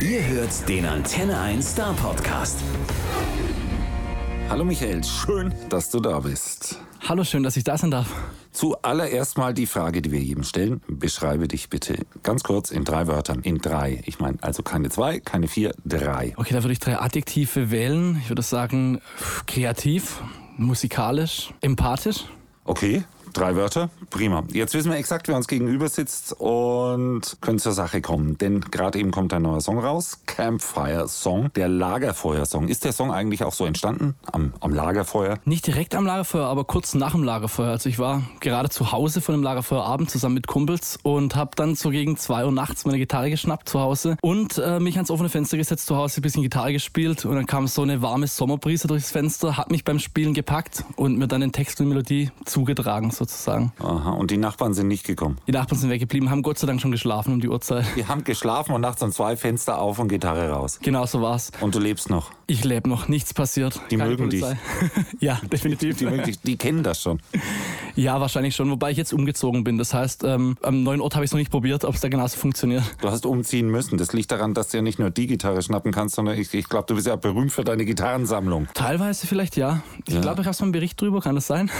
Ihr 0.00 0.26
hört 0.26 0.68
den 0.68 0.84
Antenne 0.84 1.38
1 1.38 1.72
Star 1.72 1.94
Podcast. 1.94 2.58
Hallo 4.48 4.64
Michael, 4.64 5.02
schön, 5.04 5.54
dass 5.68 5.90
du 5.90 6.00
da 6.00 6.20
bist. 6.20 6.78
Hallo, 7.08 7.22
schön, 7.24 7.42
dass 7.42 7.56
ich 7.56 7.64
da 7.64 7.78
sein 7.78 7.90
darf. 7.90 8.12
Zuallererst 8.52 9.38
mal 9.38 9.54
die 9.54 9.66
Frage, 9.66 10.02
die 10.02 10.10
wir 10.10 10.20
jedem 10.20 10.42
stellen. 10.42 10.80
Beschreibe 10.88 11.48
dich 11.48 11.70
bitte 11.70 11.98
ganz 12.22 12.42
kurz 12.42 12.70
in 12.70 12.84
drei 12.84 13.06
Wörtern. 13.06 13.40
In 13.42 13.58
drei. 13.58 14.02
Ich 14.04 14.20
meine, 14.20 14.38
also 14.42 14.62
keine 14.62 14.90
zwei, 14.90 15.20
keine 15.20 15.48
vier, 15.48 15.74
drei. 15.84 16.34
Okay, 16.36 16.54
da 16.54 16.62
würde 16.62 16.72
ich 16.72 16.80
drei 16.80 16.98
Adjektive 16.98 17.70
wählen. 17.70 18.18
Ich 18.22 18.28
würde 18.28 18.42
sagen, 18.42 19.00
kreativ, 19.46 20.22
musikalisch, 20.56 21.52
empathisch. 21.60 22.24
Okay, 22.64 23.04
Drei 23.34 23.56
Wörter? 23.56 23.90
Prima. 24.10 24.44
Jetzt 24.52 24.74
wissen 24.74 24.92
wir 24.92 24.96
exakt, 24.96 25.26
wer 25.26 25.34
uns 25.34 25.48
gegenüber 25.48 25.88
sitzt 25.88 26.34
und 26.38 27.36
können 27.40 27.58
zur 27.58 27.72
Sache 27.72 28.00
kommen. 28.00 28.38
Denn 28.38 28.60
gerade 28.60 29.00
eben 29.00 29.10
kommt 29.10 29.34
ein 29.34 29.42
neuer 29.42 29.60
Song 29.60 29.80
raus. 29.80 30.20
Campfire 30.26 31.08
Song, 31.08 31.52
der 31.54 31.66
Lagerfeuer-Song. 31.66 32.68
Ist 32.68 32.84
der 32.84 32.92
Song 32.92 33.12
eigentlich 33.12 33.42
auch 33.42 33.52
so 33.52 33.66
entstanden? 33.66 34.14
Am, 34.30 34.54
am 34.60 34.72
Lagerfeuer? 34.72 35.40
Nicht 35.44 35.66
direkt 35.66 35.96
am 35.96 36.06
Lagerfeuer, 36.06 36.46
aber 36.46 36.62
kurz 36.62 36.94
nach 36.94 37.10
dem 37.10 37.24
Lagerfeuer. 37.24 37.70
Also 37.70 37.88
ich 37.88 37.98
war 37.98 38.22
gerade 38.38 38.68
zu 38.68 38.92
Hause 38.92 39.20
von 39.20 39.34
dem 39.34 39.42
Lagerfeuerabend 39.42 40.10
zusammen 40.10 40.36
mit 40.36 40.46
Kumpels 40.46 41.00
und 41.02 41.34
habe 41.34 41.50
dann 41.56 41.74
so 41.74 41.90
gegen 41.90 42.16
zwei 42.16 42.44
Uhr 42.44 42.52
nachts 42.52 42.84
meine 42.84 42.98
Gitarre 42.98 43.30
geschnappt 43.30 43.68
zu 43.68 43.80
Hause 43.80 44.16
und 44.22 44.58
äh, 44.58 44.78
mich 44.78 44.94
ans 44.94 45.10
offene 45.10 45.28
Fenster 45.28 45.56
gesetzt 45.56 45.86
zu 45.86 45.96
Hause, 45.96 46.20
ein 46.20 46.22
bisschen 46.22 46.44
Gitarre 46.44 46.72
gespielt 46.72 47.24
und 47.24 47.34
dann 47.34 47.46
kam 47.46 47.66
so 47.66 47.82
eine 47.82 48.00
warme 48.00 48.28
Sommerbrise 48.28 48.86
durchs 48.86 49.10
Fenster, 49.10 49.56
hat 49.56 49.72
mich 49.72 49.82
beim 49.82 49.98
Spielen 49.98 50.34
gepackt 50.34 50.84
und 50.94 51.18
mir 51.18 51.26
dann 51.26 51.40
den 51.40 51.50
Text 51.50 51.80
und 51.80 51.88
Melodie 51.88 52.30
zugetragen. 52.44 53.10
So 53.10 53.23
sozusagen. 53.30 53.72
Aha, 53.78 54.10
und 54.10 54.30
die 54.30 54.36
Nachbarn 54.36 54.74
sind 54.74 54.88
nicht 54.88 55.04
gekommen? 55.04 55.38
Die 55.46 55.52
Nachbarn 55.52 55.78
sind 55.78 55.90
weggeblieben, 55.90 56.30
haben 56.30 56.42
Gott 56.42 56.58
sei 56.58 56.66
Dank 56.66 56.80
schon 56.80 56.90
geschlafen 56.90 57.32
um 57.34 57.40
die 57.40 57.48
Uhrzeit. 57.48 57.84
Die 57.96 58.06
haben 58.06 58.24
geschlafen 58.24 58.74
und 58.74 58.80
nachts 58.80 59.02
an 59.02 59.12
zwei 59.12 59.36
Fenster 59.36 59.78
auf 59.78 59.98
und 59.98 60.08
Gitarre 60.08 60.50
raus. 60.50 60.78
Genau 60.82 61.06
so 61.06 61.20
war's. 61.22 61.50
Und 61.60 61.74
du 61.74 61.78
lebst 61.78 62.10
noch? 62.10 62.30
Ich 62.46 62.64
lebe 62.64 62.88
noch, 62.88 63.08
nichts 63.08 63.32
passiert. 63.32 63.80
Die 63.90 63.96
Keine 63.96 64.10
mögen 64.10 64.28
Polizei. 64.28 64.58
dich? 64.82 65.04
ja, 65.20 65.40
definitiv. 65.50 65.96
Die, 65.96 66.06
die, 66.06 66.36
die, 66.36 66.56
kennen 66.56 66.82
das 66.82 67.00
schon? 67.00 67.20
Ja, 67.96 68.20
wahrscheinlich 68.20 68.54
schon, 68.54 68.70
wobei 68.70 68.90
ich 68.90 68.98
jetzt 68.98 69.14
umgezogen 69.14 69.64
bin. 69.64 69.78
Das 69.78 69.94
heißt, 69.94 70.24
ähm, 70.24 70.56
am 70.62 70.82
neuen 70.82 71.00
Ort 71.00 71.14
habe 71.14 71.24
ich 71.24 71.30
es 71.30 71.32
noch 71.32 71.38
nicht 71.38 71.50
probiert, 71.50 71.84
ob 71.84 71.94
es 71.94 72.02
da 72.02 72.08
genauso 72.08 72.36
funktioniert. 72.36 72.82
Du 73.00 73.10
hast 73.10 73.24
umziehen 73.24 73.70
müssen. 73.70 73.96
Das 73.96 74.12
liegt 74.12 74.30
daran, 74.30 74.52
dass 74.52 74.68
du 74.68 74.76
ja 74.76 74.82
nicht 74.82 74.98
nur 74.98 75.10
die 75.10 75.26
Gitarre 75.26 75.62
schnappen 75.62 75.92
kannst, 75.92 76.16
sondern 76.16 76.38
ich, 76.38 76.52
ich 76.52 76.68
glaube, 76.68 76.86
du 76.86 76.96
bist 76.96 77.06
ja 77.06 77.16
berühmt 77.16 77.52
für 77.52 77.64
deine 77.64 77.84
Gitarrensammlung. 77.86 78.68
Teilweise 78.74 79.26
vielleicht 79.26 79.56
ja. 79.56 79.82
Ich 80.06 80.14
ja. 80.14 80.20
glaube, 80.20 80.42
ich 80.42 80.46
habe 80.46 80.54
so 80.54 80.64
einen 80.64 80.72
Bericht 80.72 81.00
drüber, 81.00 81.20
kann 81.20 81.34
das 81.34 81.46
sein? 81.46 81.70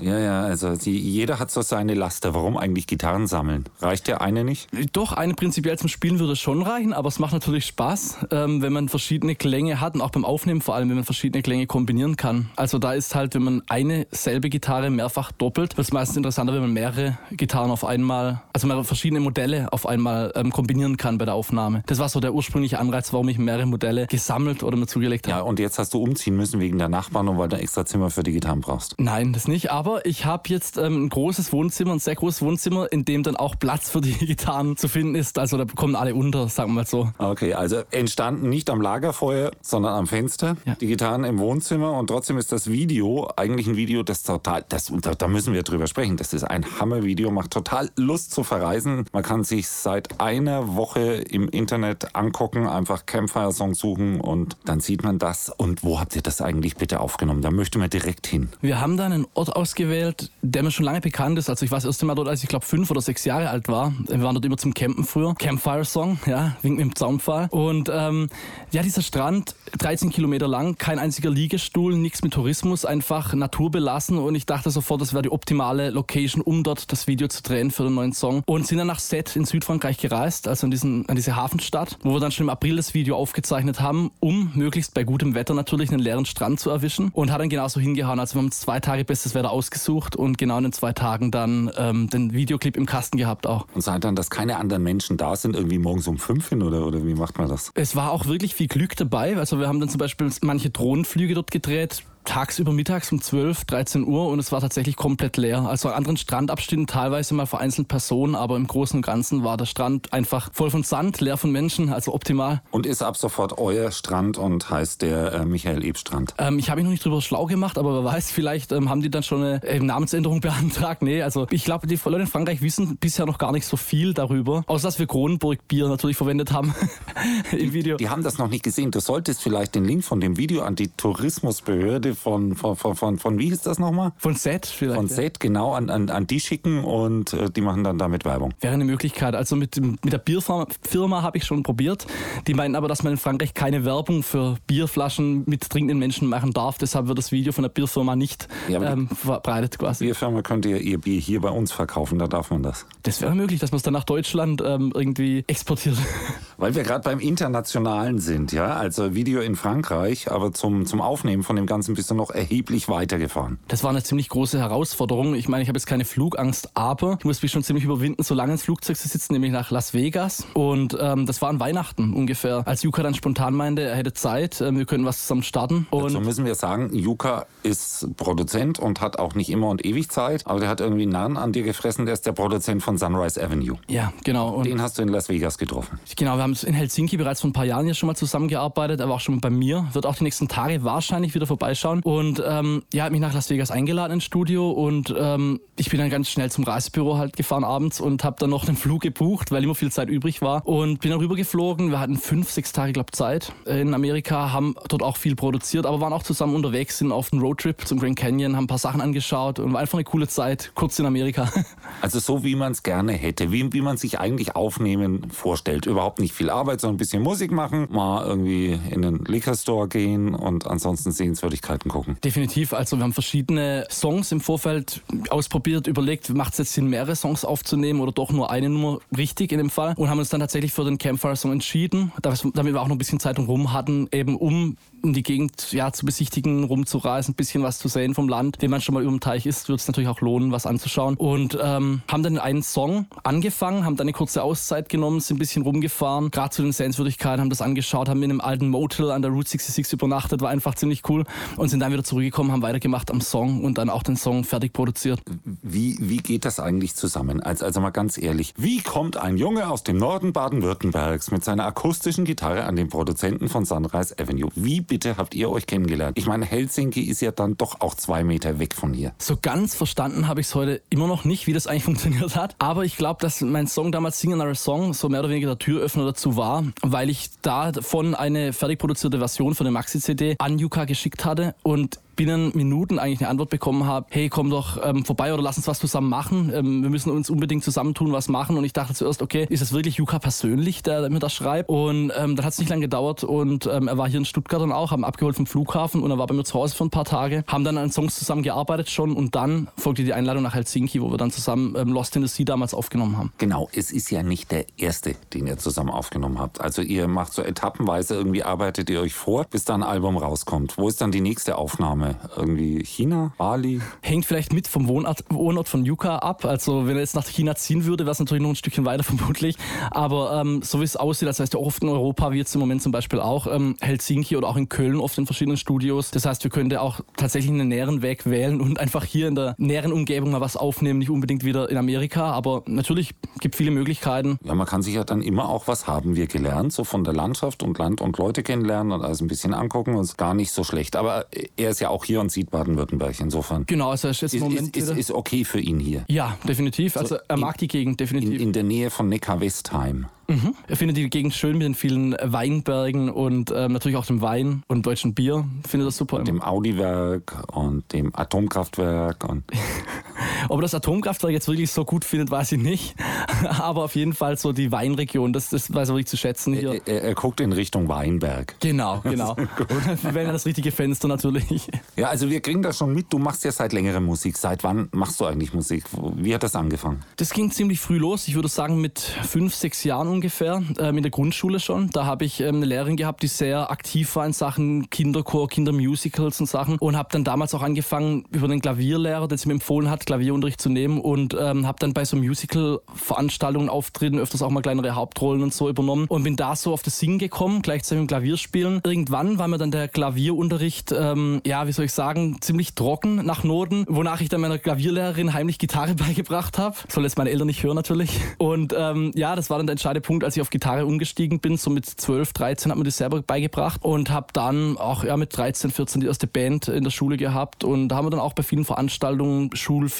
Ja, 0.00 0.18
ja, 0.18 0.42
also 0.42 0.76
die, 0.76 0.98
jeder 0.98 1.38
hat 1.38 1.50
so 1.50 1.62
seine 1.62 1.94
Laster. 1.94 2.34
Warum 2.34 2.56
eigentlich 2.56 2.86
Gitarren 2.86 3.26
sammeln? 3.26 3.64
Reicht 3.80 4.08
der 4.08 4.20
eine 4.20 4.44
nicht? 4.44 4.68
Doch, 4.92 5.12
eine 5.12 5.34
prinzipiell 5.34 5.78
zum 5.78 5.88
Spielen 5.88 6.18
würde 6.18 6.36
schon 6.36 6.62
reichen, 6.62 6.92
aber 6.92 7.08
es 7.08 7.18
macht 7.18 7.32
natürlich 7.32 7.66
Spaß, 7.66 8.26
ähm, 8.30 8.62
wenn 8.62 8.72
man 8.72 8.88
verschiedene 8.88 9.34
Klänge 9.34 9.80
hat 9.80 9.94
und 9.94 10.00
auch 10.02 10.10
beim 10.10 10.24
Aufnehmen 10.24 10.60
vor 10.60 10.74
allem, 10.74 10.88
wenn 10.88 10.96
man 10.96 11.04
verschiedene 11.04 11.42
Klänge 11.42 11.66
kombinieren 11.66 12.16
kann. 12.16 12.50
Also 12.56 12.78
da 12.78 12.92
ist 12.92 13.14
halt, 13.14 13.34
wenn 13.34 13.42
man 13.42 13.62
eine 13.68 14.06
selbe 14.10 14.50
Gitarre 14.50 14.90
mehrfach 14.90 15.32
doppelt, 15.32 15.76
wird 15.76 15.86
es 15.86 15.92
meistens 15.92 16.16
interessanter, 16.16 16.52
wenn 16.54 16.62
man 16.62 16.72
mehrere 16.72 17.18
Gitarren 17.30 17.70
auf 17.70 17.84
einmal, 17.84 18.42
also 18.52 18.66
mehrere 18.66 18.84
verschiedene 18.84 19.20
Modelle 19.20 19.72
auf 19.72 19.86
einmal 19.86 20.32
ähm, 20.34 20.50
kombinieren 20.50 20.96
kann 20.96 21.18
bei 21.18 21.24
der 21.24 21.34
Aufnahme. 21.34 21.82
Das 21.86 21.98
war 21.98 22.08
so 22.08 22.20
der 22.20 22.34
ursprüngliche 22.34 22.78
Anreiz, 22.78 23.12
warum 23.12 23.28
ich 23.28 23.38
mehrere 23.38 23.66
Modelle 23.66 24.06
gesammelt 24.06 24.62
oder 24.62 24.76
mir 24.76 24.86
zugelegt 24.86 25.26
habe. 25.26 25.38
Ja, 25.38 25.42
und 25.42 25.58
jetzt 25.58 25.78
hast 25.78 25.94
du 25.94 26.02
umziehen 26.02 26.36
müssen 26.36 26.60
wegen 26.60 26.78
der 26.78 26.88
Nachbarn 26.88 27.28
und 27.28 27.38
weil 27.38 27.48
du 27.48 27.56
extra 27.56 27.86
Zimmer 27.86 28.10
für 28.10 28.22
die 28.22 28.32
Gitarren 28.32 28.60
brauchst. 28.60 28.94
Nein, 28.98 29.32
das 29.32 29.48
nicht, 29.48 29.70
aber 29.70 29.85
ich 30.04 30.24
habe 30.24 30.48
jetzt 30.48 30.78
ähm, 30.78 31.04
ein 31.04 31.08
großes 31.08 31.52
Wohnzimmer, 31.52 31.92
ein 31.92 31.98
sehr 31.98 32.14
großes 32.14 32.42
Wohnzimmer, 32.42 32.90
in 32.90 33.04
dem 33.04 33.22
dann 33.22 33.36
auch 33.36 33.58
Platz 33.58 33.90
für 33.90 34.00
die 34.00 34.12
Gitarren 34.26 34.76
zu 34.76 34.88
finden 34.88 35.14
ist. 35.14 35.38
Also 35.38 35.56
da 35.56 35.64
kommen 35.64 35.96
alle 35.96 36.14
unter, 36.14 36.48
sagen 36.48 36.70
wir 36.70 36.74
mal 36.74 36.86
so. 36.86 37.10
Okay, 37.18 37.54
also 37.54 37.82
entstanden 37.90 38.48
nicht 38.48 38.70
am 38.70 38.80
Lagerfeuer, 38.80 39.50
sondern 39.62 39.94
am 39.94 40.06
Fenster. 40.06 40.56
Ja. 40.64 40.74
Die 40.74 40.86
Gitarren 40.86 41.24
im 41.24 41.38
Wohnzimmer 41.38 41.92
und 41.92 42.08
trotzdem 42.08 42.38
ist 42.38 42.52
das 42.52 42.70
Video 42.70 43.28
eigentlich 43.36 43.66
ein 43.66 43.76
Video, 43.76 44.02
das 44.02 44.22
total, 44.22 44.64
das, 44.68 44.92
da, 45.00 45.14
da 45.14 45.28
müssen 45.28 45.52
wir 45.52 45.62
drüber 45.62 45.86
sprechen. 45.86 46.16
Das 46.16 46.32
ist 46.32 46.44
ein 46.44 46.64
Hammervideo, 46.78 47.30
macht 47.30 47.50
total 47.50 47.90
Lust 47.96 48.32
zu 48.32 48.44
verreisen. 48.44 49.04
Man 49.12 49.22
kann 49.22 49.44
sich 49.44 49.68
seit 49.68 50.20
einer 50.20 50.74
Woche 50.74 51.00
im 51.30 51.48
Internet 51.48 52.14
angucken, 52.14 52.66
einfach 52.66 53.06
Campfire-Song 53.06 53.74
suchen 53.74 54.20
und 54.20 54.56
dann 54.64 54.80
sieht 54.80 55.04
man 55.04 55.18
das. 55.18 55.50
Und 55.50 55.82
wo 55.82 56.00
habt 56.00 56.16
ihr 56.16 56.22
das 56.22 56.40
eigentlich 56.40 56.76
bitte 56.76 57.00
aufgenommen? 57.00 57.42
Da 57.42 57.50
möchte 57.50 57.78
man 57.78 57.90
direkt 57.90 58.26
hin. 58.26 58.48
Wir 58.60 58.80
haben 58.80 58.96
da 58.96 59.06
einen 59.06 59.26
Ort 59.34 59.54
ausgewählt, 59.76 60.30
der 60.40 60.62
mir 60.62 60.70
schon 60.70 60.86
lange 60.86 61.02
bekannt 61.02 61.38
ist. 61.38 61.50
Also 61.50 61.66
ich 61.66 61.70
war 61.70 61.76
das 61.76 61.84
erste 61.84 62.06
Mal 62.06 62.14
dort, 62.14 62.28
als 62.28 62.42
ich 62.42 62.48
glaube 62.48 62.64
fünf 62.64 62.90
oder 62.90 63.02
sechs 63.02 63.26
Jahre 63.26 63.50
alt 63.50 63.68
war. 63.68 63.92
Wir 64.08 64.22
waren 64.22 64.34
dort 64.34 64.44
immer 64.46 64.56
zum 64.56 64.72
Campen 64.72 65.04
früher. 65.04 65.34
Campfire 65.34 65.84
Song, 65.84 66.18
ja, 66.24 66.56
wegen 66.62 66.78
dem 66.78 66.96
Zaunpfahl. 66.96 67.48
Und 67.50 67.90
ähm, 67.92 68.28
ja, 68.70 68.82
dieser 68.82 69.02
Strand, 69.02 69.54
13 69.78 70.08
Kilometer 70.08 70.48
lang, 70.48 70.76
kein 70.78 70.98
einziger 70.98 71.28
Liegestuhl, 71.28 71.94
nichts 71.94 72.22
mit 72.22 72.32
Tourismus, 72.32 72.86
einfach 72.86 73.34
naturbelassen. 73.34 74.16
Und 74.18 74.34
ich 74.34 74.46
dachte 74.46 74.70
sofort, 74.70 75.02
das 75.02 75.12
wäre 75.12 75.22
die 75.22 75.30
optimale 75.30 75.90
Location, 75.90 76.40
um 76.40 76.62
dort 76.62 76.90
das 76.90 77.06
Video 77.06 77.28
zu 77.28 77.42
drehen 77.42 77.70
für 77.70 77.82
den 77.82 77.94
neuen 77.94 78.14
Song. 78.14 78.42
Und 78.46 78.66
sind 78.66 78.78
dann 78.78 78.86
nach 78.86 79.00
Set 79.00 79.36
in 79.36 79.44
Südfrankreich 79.44 79.98
gereist, 79.98 80.48
also 80.48 80.66
an, 80.66 80.70
diesen, 80.70 81.06
an 81.08 81.16
diese 81.16 81.36
Hafenstadt, 81.36 81.98
wo 82.02 82.14
wir 82.14 82.20
dann 82.20 82.32
schon 82.32 82.46
im 82.46 82.50
April 82.50 82.76
das 82.76 82.94
Video 82.94 83.16
aufgezeichnet 83.16 83.80
haben, 83.80 84.10
um 84.20 84.52
möglichst 84.54 84.94
bei 84.94 85.04
gutem 85.04 85.34
Wetter 85.34 85.52
natürlich 85.52 85.90
einen 85.90 86.00
leeren 86.00 86.24
Strand 86.24 86.60
zu 86.60 86.70
erwischen. 86.70 87.10
Und 87.12 87.30
hat 87.30 87.40
dann 87.40 87.50
genauso 87.50 87.78
hingehauen. 87.78 88.18
Also 88.18 88.36
wir 88.36 88.42
haben 88.42 88.52
zwei 88.52 88.80
Tage 88.80 89.04
bestes 89.04 89.34
Wetter 89.34 89.50
ausgesucht 89.66 90.14
und 90.14 90.38
genau 90.38 90.58
in 90.58 90.64
den 90.64 90.72
zwei 90.72 90.92
Tagen 90.92 91.30
dann 91.30 91.70
ähm, 91.76 92.08
den 92.08 92.32
Videoclip 92.32 92.76
im 92.76 92.86
Kasten 92.86 93.16
gehabt 93.16 93.46
auch. 93.46 93.66
Und 93.74 93.80
seid 93.80 94.04
dann, 94.04 94.14
dass 94.14 94.30
keine 94.30 94.56
anderen 94.56 94.82
Menschen 94.82 95.16
da 95.16 95.34
sind, 95.34 95.56
irgendwie 95.56 95.78
morgens 95.78 96.06
um 96.06 96.18
fünf 96.18 96.48
hin 96.48 96.62
oder, 96.62 96.86
oder 96.86 97.04
wie 97.04 97.14
macht 97.14 97.38
man 97.38 97.48
das? 97.48 97.72
Es 97.74 97.96
war 97.96 98.12
auch 98.12 98.26
wirklich 98.26 98.54
viel 98.54 98.68
Glück 98.68 98.96
dabei. 98.96 99.36
Also 99.36 99.58
wir 99.58 99.66
haben 99.66 99.80
dann 99.80 99.88
zum 99.88 99.98
Beispiel 99.98 100.30
manche 100.42 100.70
Drohnenflüge 100.70 101.34
dort 101.34 101.50
gedreht, 101.50 102.04
tagsüber 102.26 102.72
mittags 102.72 103.10
um 103.12 103.22
12, 103.22 103.64
13 103.64 104.06
Uhr 104.06 104.28
und 104.28 104.38
es 104.38 104.52
war 104.52 104.60
tatsächlich 104.60 104.96
komplett 104.96 105.36
leer. 105.36 105.62
Also 105.62 105.88
an 105.88 105.94
anderen 105.94 106.16
Strandabschnitten 106.18 106.86
teilweise 106.86 107.34
mal 107.34 107.46
vereinzelt 107.46 107.88
Personen, 107.88 108.34
aber 108.34 108.56
im 108.56 108.66
Großen 108.66 108.98
und 108.98 109.02
Ganzen 109.02 109.44
war 109.44 109.56
der 109.56 109.64
Strand 109.64 110.12
einfach 110.12 110.50
voll 110.52 110.70
von 110.70 110.82
Sand, 110.82 111.20
leer 111.20 111.36
von 111.36 111.50
Menschen, 111.50 111.92
also 111.92 112.12
optimal. 112.12 112.60
Und 112.70 112.84
ist 112.84 113.02
ab 113.02 113.16
sofort 113.16 113.58
euer 113.58 113.90
Strand 113.90 114.36
und 114.36 114.68
heißt 114.68 115.02
der 115.02 115.32
äh, 115.32 115.44
Michael 115.46 115.84
Ebstrand? 115.84 116.34
Ähm, 116.38 116.58
ich 116.58 116.68
habe 116.68 116.80
mich 116.80 116.84
noch 116.84 116.90
nicht 116.90 117.04
drüber 117.04 117.22
schlau 117.22 117.46
gemacht, 117.46 117.78
aber 117.78 117.94
wer 117.94 118.04
weiß, 118.04 118.30
vielleicht 118.30 118.72
ähm, 118.72 118.90
haben 118.90 119.00
die 119.00 119.10
dann 119.10 119.22
schon 119.22 119.42
eine 119.42 119.62
äh, 119.62 119.80
Namensänderung 119.80 120.40
beantragt. 120.42 121.02
Nee, 121.02 121.22
also 121.22 121.46
ich 121.50 121.64
glaube, 121.64 121.86
die 121.86 121.98
Leute 122.04 122.20
in 122.20 122.26
Frankreich 122.26 122.60
wissen 122.60 122.96
bisher 122.96 123.26
noch 123.26 123.38
gar 123.38 123.52
nicht 123.52 123.66
so 123.66 123.76
viel 123.76 124.12
darüber, 124.12 124.64
außer 124.66 124.88
dass 124.88 124.98
wir 124.98 125.06
Kronenburg 125.06 125.66
Bier 125.68 125.88
natürlich 125.88 126.16
verwendet 126.16 126.52
haben 126.52 126.74
im 127.52 127.72
Video. 127.72 127.96
Die, 127.96 128.04
die 128.04 128.10
haben 128.10 128.22
das 128.22 128.38
noch 128.38 128.48
nicht 128.48 128.64
gesehen. 128.64 128.90
Du 128.90 129.00
solltest 129.00 129.42
vielleicht 129.42 129.74
den 129.74 129.84
Link 129.84 130.04
von 130.04 130.20
dem 130.20 130.36
Video 130.36 130.62
an 130.62 130.74
die 130.74 130.88
Tourismusbehörde 130.88 132.15
von, 132.16 132.56
von, 132.56 132.76
von, 132.76 132.96
von, 132.96 133.18
von 133.18 133.38
wie 133.38 133.48
ist 133.48 133.66
das 133.66 133.78
nochmal? 133.78 134.12
Von 134.16 134.34
Set 134.34 134.66
vielleicht. 134.66 134.96
Von 134.96 135.08
Set, 135.08 135.40
genau, 135.40 135.72
an, 135.72 135.90
an, 135.90 136.10
an 136.10 136.26
die 136.26 136.40
schicken 136.40 136.84
und 136.84 137.32
äh, 137.32 137.50
die 137.50 137.60
machen 137.60 137.84
dann 137.84 137.98
damit 137.98 138.24
Werbung. 138.24 138.54
Wäre 138.60 138.74
eine 138.74 138.84
Möglichkeit. 138.84 139.34
Also 139.34 139.56
mit, 139.56 139.80
mit 139.80 140.12
der 140.12 140.18
Bierfirma 140.18 140.66
Firma 140.82 141.22
habe 141.22 141.38
ich 141.38 141.44
schon 141.44 141.62
probiert. 141.62 142.06
Die 142.46 142.54
meinten 142.54 142.76
aber, 142.76 142.88
dass 142.88 143.02
man 143.02 143.12
in 143.12 143.18
Frankreich 143.18 143.54
keine 143.54 143.84
Werbung 143.84 144.22
für 144.22 144.56
Bierflaschen 144.66 145.44
mit 145.46 145.68
trinkenden 145.68 145.98
Menschen 145.98 146.28
machen 146.28 146.52
darf. 146.52 146.78
Deshalb 146.78 147.08
wird 147.08 147.18
das 147.18 147.32
Video 147.32 147.52
von 147.52 147.62
der 147.62 147.68
Bierfirma 147.68 148.16
nicht 148.16 148.48
ja, 148.68 148.82
ähm, 148.82 149.08
verbreitet 149.08 149.78
quasi. 149.78 150.04
Die 150.04 150.08
Bierfirma 150.08 150.42
könnte 150.42 150.70
ja 150.70 150.76
ihr 150.76 150.98
Bier 150.98 151.20
hier 151.20 151.40
bei 151.40 151.50
uns 151.50 151.72
verkaufen, 151.72 152.18
da 152.18 152.26
darf 152.26 152.50
man 152.50 152.62
das. 152.62 152.86
Das 153.02 153.20
wäre 153.20 153.34
möglich, 153.34 153.60
dass 153.60 153.72
man 153.72 153.76
es 153.76 153.82
dann 153.82 153.94
nach 153.94 154.04
Deutschland 154.04 154.62
ähm, 154.64 154.92
irgendwie 154.94 155.44
exportiert. 155.46 155.96
Weil 156.56 156.74
wir 156.74 156.82
gerade 156.82 157.02
beim 157.02 157.20
Internationalen 157.20 158.18
sind, 158.18 158.52
ja. 158.52 158.76
Also 158.76 159.14
Video 159.14 159.40
in 159.40 159.56
Frankreich, 159.56 160.30
aber 160.30 160.52
zum, 160.52 160.86
zum 160.86 161.00
Aufnehmen 161.00 161.42
von 161.42 161.56
dem 161.56 161.66
Ganzen 161.66 161.94
bist 162.06 162.12
du 162.12 162.14
noch 162.14 162.30
erheblich 162.30 162.88
weitergefahren. 162.88 163.58
Das 163.66 163.82
war 163.82 163.90
eine 163.90 164.00
ziemlich 164.00 164.28
große 164.28 164.60
Herausforderung. 164.60 165.34
Ich 165.34 165.48
meine, 165.48 165.64
ich 165.64 165.68
habe 165.68 165.76
jetzt 165.76 165.86
keine 165.86 166.04
Flugangst, 166.04 166.70
aber 166.74 167.16
ich 167.18 167.24
muss 167.24 167.42
mich 167.42 167.50
schon 167.50 167.64
ziemlich 167.64 167.84
überwinden, 167.84 168.22
so 168.22 168.32
lange 168.32 168.52
ins 168.52 168.62
Flugzeug 168.62 168.96
zu 168.96 169.08
sitzen, 169.08 169.32
nämlich 169.32 169.50
nach 169.50 169.72
Las 169.72 169.92
Vegas. 169.92 170.46
Und 170.54 170.96
ähm, 171.00 171.26
das 171.26 171.42
war 171.42 171.48
an 171.48 171.58
Weihnachten 171.58 172.14
ungefähr. 172.14 172.62
Als 172.64 172.84
Juka 172.84 173.02
dann 173.02 173.14
spontan 173.14 173.54
meinte, 173.54 173.82
er 173.82 173.96
hätte 173.96 174.12
Zeit, 174.12 174.60
äh, 174.60 174.72
wir 174.72 174.84
können 174.84 175.04
was 175.04 175.22
zusammen 175.22 175.42
starten. 175.42 175.88
Und 175.90 176.14
Dazu 176.14 176.20
müssen 176.20 176.44
wir 176.44 176.54
sagen, 176.54 176.94
Juka 176.94 177.46
ist 177.64 178.06
Produzent 178.16 178.78
und 178.78 179.00
hat 179.00 179.18
auch 179.18 179.34
nicht 179.34 179.50
immer 179.50 179.68
und 179.68 179.84
ewig 179.84 180.08
Zeit, 180.08 180.46
aber 180.46 180.60
der 180.60 180.68
hat 180.68 180.80
irgendwie 180.80 181.02
einen 181.02 181.12
Namen 181.12 181.36
an 181.36 181.50
dir 181.50 181.64
gefressen, 181.64 182.06
der 182.06 182.14
ist 182.14 182.24
der 182.24 182.32
Produzent 182.32 182.84
von 182.84 182.98
Sunrise 182.98 183.42
Avenue. 183.42 183.78
Ja, 183.88 184.12
genau. 184.22 184.50
Und 184.50 184.66
Den 184.66 184.80
hast 184.80 184.98
du 184.98 185.02
in 185.02 185.08
Las 185.08 185.28
Vegas 185.28 185.58
getroffen. 185.58 185.98
Genau, 186.14 186.36
wir 186.36 186.44
haben 186.44 186.56
in 186.64 186.74
Helsinki 186.74 187.16
bereits 187.16 187.40
vor 187.40 187.50
ein 187.50 187.52
paar 187.52 187.64
Jahren 187.64 187.88
ja 187.88 187.94
schon 187.94 188.06
mal 188.06 188.14
zusammengearbeitet. 188.14 189.00
Er 189.00 189.08
war 189.08 189.16
auch 189.16 189.20
schon 189.20 189.40
bei 189.40 189.50
mir, 189.50 189.88
wird 189.92 190.06
auch 190.06 190.14
die 190.14 190.22
nächsten 190.22 190.46
Tage 190.46 190.84
wahrscheinlich 190.84 191.34
wieder 191.34 191.48
vorbeischauen. 191.48 191.95
Und 192.02 192.42
ähm, 192.46 192.82
ja, 192.92 193.04
hat 193.04 193.12
mich 193.12 193.20
nach 193.20 193.34
Las 193.34 193.50
Vegas 193.50 193.70
eingeladen 193.70 194.14
ins 194.14 194.24
Studio 194.24 194.70
und 194.70 195.14
ähm, 195.18 195.60
ich 195.76 195.90
bin 195.90 196.00
dann 196.00 196.10
ganz 196.10 196.28
schnell 196.28 196.50
zum 196.50 196.64
Reisebüro 196.64 197.18
halt 197.18 197.36
gefahren 197.36 197.64
abends 197.64 198.00
und 198.00 198.24
habe 198.24 198.36
dann 198.38 198.50
noch 198.50 198.66
einen 198.66 198.76
Flug 198.76 199.02
gebucht, 199.02 199.50
weil 199.50 199.62
immer 199.62 199.74
viel 199.74 199.92
Zeit 199.92 200.08
übrig 200.08 200.42
war 200.42 200.66
und 200.66 201.00
bin 201.00 201.10
dann 201.10 201.20
rüber 201.20 201.36
geflogen. 201.36 201.90
Wir 201.90 202.00
hatten 202.00 202.16
fünf, 202.16 202.50
sechs 202.50 202.72
Tage, 202.72 202.92
glaube 202.92 203.12
Zeit 203.12 203.52
in 203.66 203.94
Amerika, 203.94 204.52
haben 204.52 204.74
dort 204.88 205.02
auch 205.02 205.16
viel 205.16 205.36
produziert, 205.36 205.86
aber 205.86 206.00
waren 206.00 206.12
auch 206.12 206.22
zusammen 206.22 206.54
unterwegs, 206.54 206.98
sind 206.98 207.12
auf 207.12 207.32
einem 207.32 207.42
Roadtrip 207.42 207.86
zum 207.86 207.98
Grand 207.98 208.16
Canyon, 208.16 208.56
haben 208.56 208.64
ein 208.64 208.68
paar 208.68 208.78
Sachen 208.78 209.00
angeschaut 209.00 209.58
und 209.58 209.72
war 209.72 209.80
einfach 209.80 209.98
eine 209.98 210.04
coole 210.04 210.28
Zeit, 210.28 210.72
kurz 210.74 210.98
in 210.98 211.06
Amerika. 211.06 211.50
Also 212.02 212.18
so 212.18 212.44
wie 212.44 212.56
man 212.56 212.72
es 212.72 212.82
gerne 212.82 213.12
hätte, 213.12 213.52
wie, 213.52 213.72
wie 213.72 213.80
man 213.80 213.96
sich 213.96 214.20
eigentlich 214.20 214.54
Aufnehmen 214.54 215.30
vorstellt, 215.30 215.86
überhaupt 215.86 216.18
nicht 216.18 216.34
viel 216.34 216.50
Arbeit, 216.50 216.80
sondern 216.80 216.96
ein 216.96 216.98
bisschen 216.98 217.22
Musik 217.22 217.50
machen, 217.50 217.88
mal 217.90 218.24
irgendwie 218.26 218.78
in 218.90 219.02
den 219.02 219.24
Liquor 219.24 219.54
Store 219.54 219.88
gehen 219.88 220.34
und 220.34 220.66
ansonsten 220.66 221.10
Sehenswürdigkeiten 221.10 221.85
gucken. 221.88 222.16
Definitiv. 222.24 222.72
Also 222.72 222.96
wir 222.96 223.04
haben 223.04 223.12
verschiedene 223.12 223.86
Songs 223.90 224.32
im 224.32 224.40
Vorfeld 224.40 225.02
ausprobiert, 225.30 225.86
überlegt, 225.86 226.28
macht 226.34 226.52
es 226.52 226.58
jetzt 226.58 226.72
Sinn, 226.74 226.88
mehrere 226.88 227.16
Songs 227.16 227.44
aufzunehmen 227.44 228.00
oder 228.00 228.12
doch 228.12 228.32
nur 228.32 228.50
eine 228.50 228.68
Nummer 228.68 228.98
richtig 229.16 229.52
in 229.52 229.58
dem 229.58 229.70
Fall 229.70 229.94
und 229.96 230.08
haben 230.08 230.18
uns 230.18 230.28
dann 230.28 230.40
tatsächlich 230.40 230.72
für 230.72 230.84
den 230.84 230.98
Campfire-Song 230.98 231.52
entschieden, 231.52 232.12
damit 232.22 232.74
wir 232.74 232.80
auch 232.80 232.88
noch 232.88 232.94
ein 232.94 232.98
bisschen 232.98 233.20
Zeit 233.20 233.38
rum 233.38 233.72
hatten, 233.72 234.08
eben 234.12 234.36
um 234.36 234.76
um 235.06 235.12
die 235.12 235.22
Gegend 235.22 235.72
ja, 235.72 235.92
zu 235.92 236.04
besichtigen, 236.04 236.64
rumzureisen, 236.64 237.32
ein 237.32 237.36
bisschen 237.36 237.62
was 237.62 237.78
zu 237.78 237.88
sehen 237.88 238.14
vom 238.14 238.28
Land. 238.28 238.56
Wenn 238.60 238.70
man 238.70 238.80
schon 238.80 238.94
mal 238.94 239.02
über 239.02 239.12
dem 239.12 239.20
Teich 239.20 239.46
ist, 239.46 239.68
wird 239.68 239.80
es 239.80 239.86
natürlich 239.86 240.08
auch 240.08 240.20
lohnen, 240.20 240.52
was 240.52 240.66
anzuschauen. 240.66 241.16
Und 241.16 241.56
ähm, 241.62 242.02
haben 242.08 242.22
dann 242.22 242.38
einen 242.38 242.62
Song 242.62 243.06
angefangen, 243.22 243.84
haben 243.84 243.96
dann 243.96 244.06
eine 244.06 244.12
kurze 244.12 244.42
Auszeit 244.42 244.88
genommen, 244.88 245.20
sind 245.20 245.36
ein 245.36 245.38
bisschen 245.38 245.62
rumgefahren, 245.62 246.30
gerade 246.30 246.50
zu 246.50 246.62
den 246.62 246.72
Sehenswürdigkeiten, 246.72 247.40
haben 247.40 247.50
das 247.50 247.62
angeschaut, 247.62 248.08
haben 248.08 248.22
in 248.22 248.30
einem 248.30 248.40
alten 248.40 248.68
Motel 248.68 249.10
an 249.10 249.22
der 249.22 249.30
Route 249.30 249.48
66 249.48 249.92
übernachtet, 249.92 250.40
war 250.40 250.50
einfach 250.50 250.74
ziemlich 250.74 251.08
cool 251.08 251.24
und 251.56 251.65
sind 251.68 251.80
dann 251.80 251.92
wieder 251.92 252.04
zurückgekommen, 252.04 252.52
haben 252.52 252.62
weitergemacht 252.62 253.10
am 253.10 253.20
Song 253.20 253.64
und 253.64 253.78
dann 253.78 253.90
auch 253.90 254.02
den 254.02 254.16
Song 254.16 254.44
fertig 254.44 254.72
produziert. 254.72 255.20
Wie, 255.62 255.96
wie 256.00 256.18
geht 256.18 256.44
das 256.44 256.60
eigentlich 256.60 256.94
zusammen? 256.94 257.40
Also, 257.42 257.64
also 257.64 257.80
mal 257.80 257.90
ganz 257.90 258.18
ehrlich, 258.18 258.54
wie 258.56 258.80
kommt 258.80 259.16
ein 259.16 259.36
Junge 259.36 259.68
aus 259.68 259.82
dem 259.82 259.98
Norden 259.98 260.32
Baden-Württembergs 260.32 261.30
mit 261.30 261.44
seiner 261.44 261.66
akustischen 261.66 262.24
Gitarre 262.24 262.64
an 262.64 262.76
den 262.76 262.88
Produzenten 262.88 263.48
von 263.48 263.64
Sunrise 263.64 264.18
Avenue? 264.18 264.50
Wie 264.54 264.80
bitte 264.80 265.16
habt 265.16 265.34
ihr 265.34 265.50
euch 265.50 265.66
kennengelernt? 265.66 266.16
Ich 266.18 266.26
meine, 266.26 266.44
Helsinki 266.46 267.02
ist 267.02 267.20
ja 267.20 267.32
dann 267.32 267.56
doch 267.56 267.80
auch 267.80 267.94
zwei 267.94 268.24
Meter 268.24 268.58
weg 268.58 268.74
von 268.74 268.92
hier. 268.92 269.12
So 269.18 269.36
ganz 269.40 269.74
verstanden 269.74 270.28
habe 270.28 270.40
ich 270.40 270.46
es 270.46 270.54
heute 270.54 270.82
immer 270.90 271.06
noch 271.06 271.24
nicht, 271.24 271.46
wie 271.46 271.52
das 271.52 271.66
eigentlich 271.66 271.84
funktioniert 271.90 272.36
hat. 272.36 272.54
Aber 272.58 272.84
ich 272.84 272.96
glaube, 272.96 273.20
dass 273.20 273.40
mein 273.40 273.66
Song 273.66 273.92
damals 273.92 274.20
Sing 274.20 274.32
Another 274.32 274.54
Song 274.54 274.94
so 274.94 275.08
mehr 275.08 275.20
oder 275.20 275.30
weniger 275.30 275.48
der 275.48 275.58
Türöffner 275.58 276.04
dazu 276.04 276.36
war, 276.36 276.64
weil 276.82 277.10
ich 277.10 277.30
davon 277.42 278.14
eine 278.14 278.52
fertig 278.52 278.78
produzierte 278.78 279.18
Version 279.18 279.54
von 279.54 279.64
der 279.64 279.72
Maxi-CD 279.72 280.36
an 280.38 280.58
Yuka 280.58 280.84
geschickt 280.84 281.24
hatte 281.24 281.54
und 281.62 281.98
binnen 282.16 282.52
Minuten 282.54 282.98
eigentlich 282.98 283.20
eine 283.20 283.28
Antwort 283.28 283.50
bekommen 283.50 283.86
habe, 283.86 284.06
hey, 284.10 284.28
komm 284.28 284.50
doch 284.50 284.78
ähm, 284.82 285.04
vorbei 285.04 285.32
oder 285.32 285.42
lass 285.42 285.56
uns 285.56 285.68
was 285.68 285.78
zusammen 285.78 286.08
machen. 286.08 286.50
Ähm, 286.52 286.82
wir 286.82 286.90
müssen 286.90 287.10
uns 287.10 287.30
unbedingt 287.30 287.62
zusammentun, 287.62 288.12
was 288.12 288.28
machen. 288.28 288.56
Und 288.56 288.64
ich 288.64 288.72
dachte 288.72 288.94
zuerst, 288.94 289.22
okay, 289.22 289.46
ist 289.50 289.60
es 289.60 289.72
wirklich 289.72 289.96
Yuka 289.96 290.18
persönlich, 290.18 290.82
der 290.82 291.08
mir 291.10 291.18
das 291.18 291.34
schreibt? 291.34 291.68
Und 291.68 292.10
ähm, 292.16 292.36
dann 292.36 292.44
hat 292.44 292.52
es 292.52 292.58
nicht 292.58 292.68
lange 292.68 292.82
gedauert 292.82 293.22
und 293.22 293.66
ähm, 293.66 293.88
er 293.88 293.98
war 293.98 294.08
hier 294.08 294.18
in 294.18 294.24
Stuttgart 294.24 294.60
dann 294.60 294.72
auch, 294.72 294.90
haben 294.90 295.04
abgeholt 295.04 295.36
vom 295.36 295.46
Flughafen 295.46 296.02
und 296.02 296.10
er 296.10 296.18
war 296.18 296.26
bei 296.26 296.34
mir 296.34 296.44
zu 296.44 296.54
Hause 296.54 296.74
für 296.74 296.84
ein 296.84 296.90
paar 296.90 297.04
Tage, 297.04 297.44
haben 297.46 297.64
dann 297.64 297.76
an 297.78 297.90
Songs 297.90 298.16
zusammen 298.16 298.42
gearbeitet 298.42 298.90
schon 298.90 299.12
und 299.14 299.34
dann 299.34 299.68
folgte 299.76 300.04
die 300.04 300.12
Einladung 300.12 300.42
nach 300.42 300.54
Helsinki, 300.54 301.02
wo 301.02 301.10
wir 301.10 301.18
dann 301.18 301.30
zusammen 301.30 301.74
ähm, 301.76 301.88
Lost 301.88 302.16
in 302.16 302.26
the 302.26 302.28
Sea 302.28 302.44
damals 302.44 302.72
aufgenommen 302.72 303.18
haben. 303.18 303.32
Genau, 303.38 303.68
es 303.74 303.92
ist 303.92 304.10
ja 304.10 304.22
nicht 304.22 304.50
der 304.50 304.64
erste, 304.78 305.14
den 305.34 305.46
ihr 305.46 305.58
zusammen 305.58 305.90
aufgenommen 305.90 306.38
habt. 306.38 306.60
Also 306.60 306.82
ihr 306.82 307.08
macht 307.08 307.32
so 307.32 307.42
etappenweise, 307.42 308.14
irgendwie 308.14 308.42
arbeitet 308.42 308.88
ihr 308.90 309.00
euch 309.00 309.14
vor, 309.14 309.44
bis 309.44 309.64
dann 309.64 309.82
ein 309.82 309.88
Album 309.88 310.16
rauskommt. 310.16 310.78
Wo 310.78 310.88
ist 310.88 311.00
dann 311.00 311.12
die 311.12 311.20
nächste 311.20 311.58
Aufnahme? 311.58 312.05
Irgendwie 312.36 312.84
China, 312.84 313.32
Bali? 313.38 313.80
Hängt 314.02 314.26
vielleicht 314.26 314.52
mit 314.52 314.68
vom 314.68 314.88
Wohnort, 314.88 315.24
Wohnort 315.30 315.68
von 315.68 315.84
Yuka 315.84 316.16
ab. 316.18 316.44
Also 316.44 316.86
wenn 316.86 316.96
er 316.96 317.00
jetzt 317.00 317.14
nach 317.14 317.26
China 317.26 317.54
ziehen 317.54 317.84
würde, 317.84 318.04
wäre 318.04 318.12
es 318.12 318.18
natürlich 318.18 318.42
noch 318.42 318.50
ein 318.50 318.56
Stückchen 318.56 318.84
weiter 318.84 319.02
vermutlich. 319.04 319.56
Aber 319.90 320.40
ähm, 320.40 320.62
so 320.62 320.80
wie 320.80 320.84
es 320.84 320.96
aussieht, 320.96 321.28
das 321.28 321.40
heißt 321.40 321.54
ja 321.54 321.60
oft 321.60 321.82
in 321.82 321.88
Europa, 321.88 322.32
wie 322.32 322.38
jetzt 322.38 322.54
im 322.54 322.60
Moment 322.60 322.82
zum 322.82 322.92
Beispiel 322.92 323.20
auch, 323.20 323.46
ähm, 323.46 323.76
Helsinki 323.80 324.36
oder 324.36 324.48
auch 324.48 324.56
in 324.56 324.68
Köln 324.68 324.96
oft 324.96 325.16
in 325.18 325.26
verschiedenen 325.26 325.56
Studios. 325.56 326.10
Das 326.10 326.26
heißt, 326.26 326.44
wir 326.44 326.50
könnten 326.50 326.76
auch 326.76 327.00
tatsächlich 327.16 327.50
einen 327.52 327.68
näheren 327.68 328.02
Weg 328.02 328.26
wählen 328.26 328.60
und 328.60 328.78
einfach 328.78 329.04
hier 329.04 329.28
in 329.28 329.34
der 329.34 329.54
näheren 329.58 329.92
Umgebung 329.92 330.30
mal 330.30 330.40
was 330.40 330.56
aufnehmen, 330.56 330.98
nicht 330.98 331.10
unbedingt 331.10 331.44
wieder 331.44 331.70
in 331.70 331.76
Amerika. 331.76 332.32
Aber 332.32 332.62
natürlich 332.66 333.14
gibt 333.40 333.56
viele 333.56 333.70
Möglichkeiten. 333.70 334.38
Ja, 334.44 334.54
man 334.54 334.66
kann 334.66 334.82
sich 334.82 334.94
ja 334.94 335.04
dann 335.04 335.22
immer 335.22 335.48
auch, 335.48 335.68
was 335.68 335.86
haben 335.86 336.16
wir 336.16 336.26
gelernt, 336.26 336.72
so 336.72 336.84
von 336.84 337.04
der 337.04 337.14
Landschaft 337.14 337.62
und 337.62 337.78
Land 337.78 338.00
und 338.00 338.18
Leute 338.18 338.42
kennenlernen 338.42 338.92
und 338.92 339.02
alles 339.02 339.20
ein 339.20 339.28
bisschen 339.28 339.54
angucken 339.54 339.94
und 339.94 340.02
ist 340.02 340.18
gar 340.18 340.34
nicht 340.34 340.52
so 340.52 340.64
schlecht. 340.64 340.96
Aber 340.96 341.26
er 341.56 341.70
ist 341.70 341.80
ja 341.80 341.88
auch 341.88 341.95
hier 342.04 342.20
und 342.20 342.30
sieht 342.30 342.50
Baden-Württemberg 342.50 343.18
insofern. 343.20 343.66
Genau, 343.66 343.90
also 343.90 344.08
ist 344.08 344.22
jetzt 344.22 344.34
im 344.34 344.40
Moment 344.40 344.76
ist, 344.76 344.90
ist, 344.90 344.98
ist, 344.98 345.10
okay 345.10 345.44
für 345.44 345.60
ihn 345.60 345.78
hier. 345.78 346.04
Ja, 346.08 346.36
definitiv. 346.46 346.96
Also 346.96 347.16
er 347.28 347.36
mag 347.36 347.58
die 347.58 347.68
Gegend 347.68 348.00
definitiv. 348.00 348.34
In, 348.34 348.48
in 348.48 348.52
der 348.52 348.62
Nähe 348.62 348.90
von 348.90 349.08
Neckar-Westheim. 349.08 350.06
Mhm. 350.28 350.54
Er 350.66 350.76
findet 350.76 350.96
die 350.96 351.08
Gegend 351.08 351.34
schön 351.34 351.58
mit 351.58 351.62
den 351.62 351.74
vielen 351.74 352.16
Weinbergen 352.20 353.10
und 353.10 353.52
ähm, 353.54 353.72
natürlich 353.72 353.96
auch 353.96 354.06
dem 354.06 354.20
Wein 354.20 354.62
und 354.66 354.84
deutschen 354.84 355.14
Bier. 355.14 355.44
Findet 355.66 355.88
das 355.88 355.96
super. 355.96 356.18
Und 356.18 356.28
dem 356.28 356.42
Audi-Werk 356.42 357.44
und 357.54 357.92
dem 357.92 358.14
Atomkraftwerk. 358.14 359.28
Und 359.28 359.44
Ob 360.48 360.58
er 360.58 360.62
das 360.62 360.74
Atomkraftwerk 360.74 361.32
jetzt 361.32 361.48
wirklich 361.48 361.70
so 361.70 361.84
gut 361.84 362.04
findet, 362.04 362.30
weiß 362.30 362.52
ich 362.52 362.60
nicht. 362.60 362.94
Aber 363.58 363.84
auf 363.84 363.94
jeden 363.94 364.12
Fall 364.12 364.36
so 364.36 364.52
die 364.52 364.72
Weinregion, 364.72 365.32
das, 365.32 365.50
das 365.50 365.72
weiß 365.72 365.90
er 365.90 365.94
wirklich 365.94 366.06
zu 366.06 366.16
schätzen 366.16 366.54
hier. 366.54 366.74
Er, 366.86 366.86
er, 366.86 367.02
er 367.02 367.14
guckt 367.14 367.40
in 367.40 367.52
Richtung 367.52 367.88
Weinberg. 367.88 368.54
Genau, 368.60 369.00
genau. 369.04 369.36
Wir 370.02 370.14
wählen 370.14 370.32
das 370.32 370.46
richtige 370.46 370.70
Fenster 370.72 371.08
natürlich. 371.08 371.68
Ja, 371.96 372.08
also 372.08 372.28
wir 372.28 372.40
kriegen 372.40 372.62
das 372.62 372.78
schon 372.78 372.94
mit. 372.94 373.12
Du 373.12 373.18
machst 373.18 373.44
ja 373.44 373.52
seit 373.52 373.72
längerem 373.72 374.04
Musik. 374.04 374.36
Seit 374.36 374.64
wann 374.64 374.88
machst 374.92 375.20
du 375.20 375.24
eigentlich 375.24 375.52
Musik? 375.54 375.84
Wie 376.16 376.34
hat 376.34 376.42
das 376.42 376.54
angefangen? 376.54 377.02
Das 377.16 377.30
ging 377.30 377.50
ziemlich 377.50 377.80
früh 377.80 377.98
los. 377.98 378.28
Ich 378.28 378.34
würde 378.34 378.48
sagen 378.48 378.80
mit 378.80 378.98
fünf, 378.98 379.54
sechs 379.54 379.84
Jahren 379.84 380.08
ungefähr, 380.08 380.62
ähm, 380.78 380.96
in 380.96 381.02
der 381.02 381.10
Grundschule 381.10 381.60
schon. 381.60 381.90
Da 381.90 382.04
habe 382.04 382.24
ich 382.24 382.40
ähm, 382.40 382.56
eine 382.56 382.66
Lehrerin 382.66 382.96
gehabt, 382.96 383.22
die 383.22 383.28
sehr 383.28 383.70
aktiv 383.70 384.14
war 384.16 384.26
in 384.26 384.32
Sachen 384.32 384.90
Kinderchor, 384.90 385.48
Kindermusicals 385.48 386.40
und 386.40 386.46
Sachen. 386.46 386.78
Und 386.78 386.96
habe 386.96 387.08
dann 387.12 387.24
damals 387.24 387.54
auch 387.54 387.62
angefangen, 387.62 388.24
über 388.32 388.48
den 388.48 388.60
Klavierlehrer, 388.60 389.28
der 389.28 389.38
sie 389.38 389.48
mir 389.48 389.54
empfohlen 389.54 389.90
hat, 389.90 390.06
Klavierunterricht 390.16 390.60
zu 390.60 390.68
nehmen. 390.68 391.00
Und 391.00 391.36
ähm, 391.38 391.66
habe 391.66 391.78
dann 391.78 391.92
bei 391.92 392.04
so 392.04 392.16
Musical-Veranstaltungen, 392.16 393.68
Auftritten, 393.68 394.18
öfters 394.18 394.42
auch 394.42 394.50
mal 394.50 394.62
kleinere 394.62 394.94
Hauptrollen 394.94 395.42
und 395.42 395.52
so 395.52 395.68
übernommen. 395.68 396.06
Und 396.08 396.22
bin 396.24 396.36
da 396.36 396.56
so 396.56 396.72
auf 396.72 396.82
das 396.82 396.98
Singen 396.98 397.18
gekommen, 397.18 397.62
gleichzeitig 397.62 398.00
mit 398.00 398.08
Klavierspielen. 398.08 398.80
Irgendwann 398.84 399.38
war 399.38 399.48
mir 399.48 399.58
dann 399.58 399.70
der 399.70 399.88
Klavierunterricht, 399.88 400.92
ähm, 400.92 401.40
ja, 401.46 401.66
wie 401.66 401.72
soll 401.72 401.84
ich 401.84 401.92
sagen, 401.92 402.38
ziemlich 402.40 402.74
trocken 402.74 403.16
nach 403.24 403.44
Noten, 403.44 403.84
wonach 403.88 404.20
ich 404.20 404.28
dann 404.28 404.40
meiner 404.40 404.58
Klavierlehrerin 404.58 405.34
heimlich 405.34 405.58
Gitarre 405.58 405.94
beigebracht 405.96 406.58
habe. 406.58 406.76
Soll 406.88 407.04
jetzt 407.04 407.18
meine 407.18 407.30
Eltern 407.30 407.46
nicht 407.46 407.62
hören 407.62 407.76
natürlich. 407.76 408.18
Und 408.38 408.74
ähm, 408.76 409.12
ja, 409.14 409.36
das 409.36 409.50
war 409.50 409.58
dann 409.58 409.66
der 409.66 409.72
entscheidende 409.72 410.00
Punkt, 410.00 410.24
als 410.24 410.36
ich 410.36 410.42
auf 410.42 410.50
Gitarre 410.50 410.86
umgestiegen 410.86 411.40
bin. 411.40 411.56
So 411.56 411.70
mit 411.70 411.86
12, 411.86 412.32
13 412.32 412.70
hat 412.70 412.78
mir 412.78 412.84
das 412.84 412.96
selber 412.96 413.22
beigebracht 413.22 413.84
und 413.84 414.10
habe 414.10 414.28
dann 414.32 414.78
auch 414.78 415.04
ja, 415.04 415.16
mit 415.16 415.36
13, 415.36 415.70
14 415.70 416.00
die 416.00 416.06
erste 416.06 416.26
Band 416.26 416.68
in 416.68 416.84
der 416.84 416.90
Schule 416.90 417.16
gehabt. 417.16 417.64
Und 417.64 417.88
da 417.88 417.96
haben 417.96 418.06
wir 418.06 418.10
dann 418.10 418.20
auch 418.20 418.32
bei 418.32 418.42
vielen 418.42 418.64
Veranstaltungen, 418.64 419.50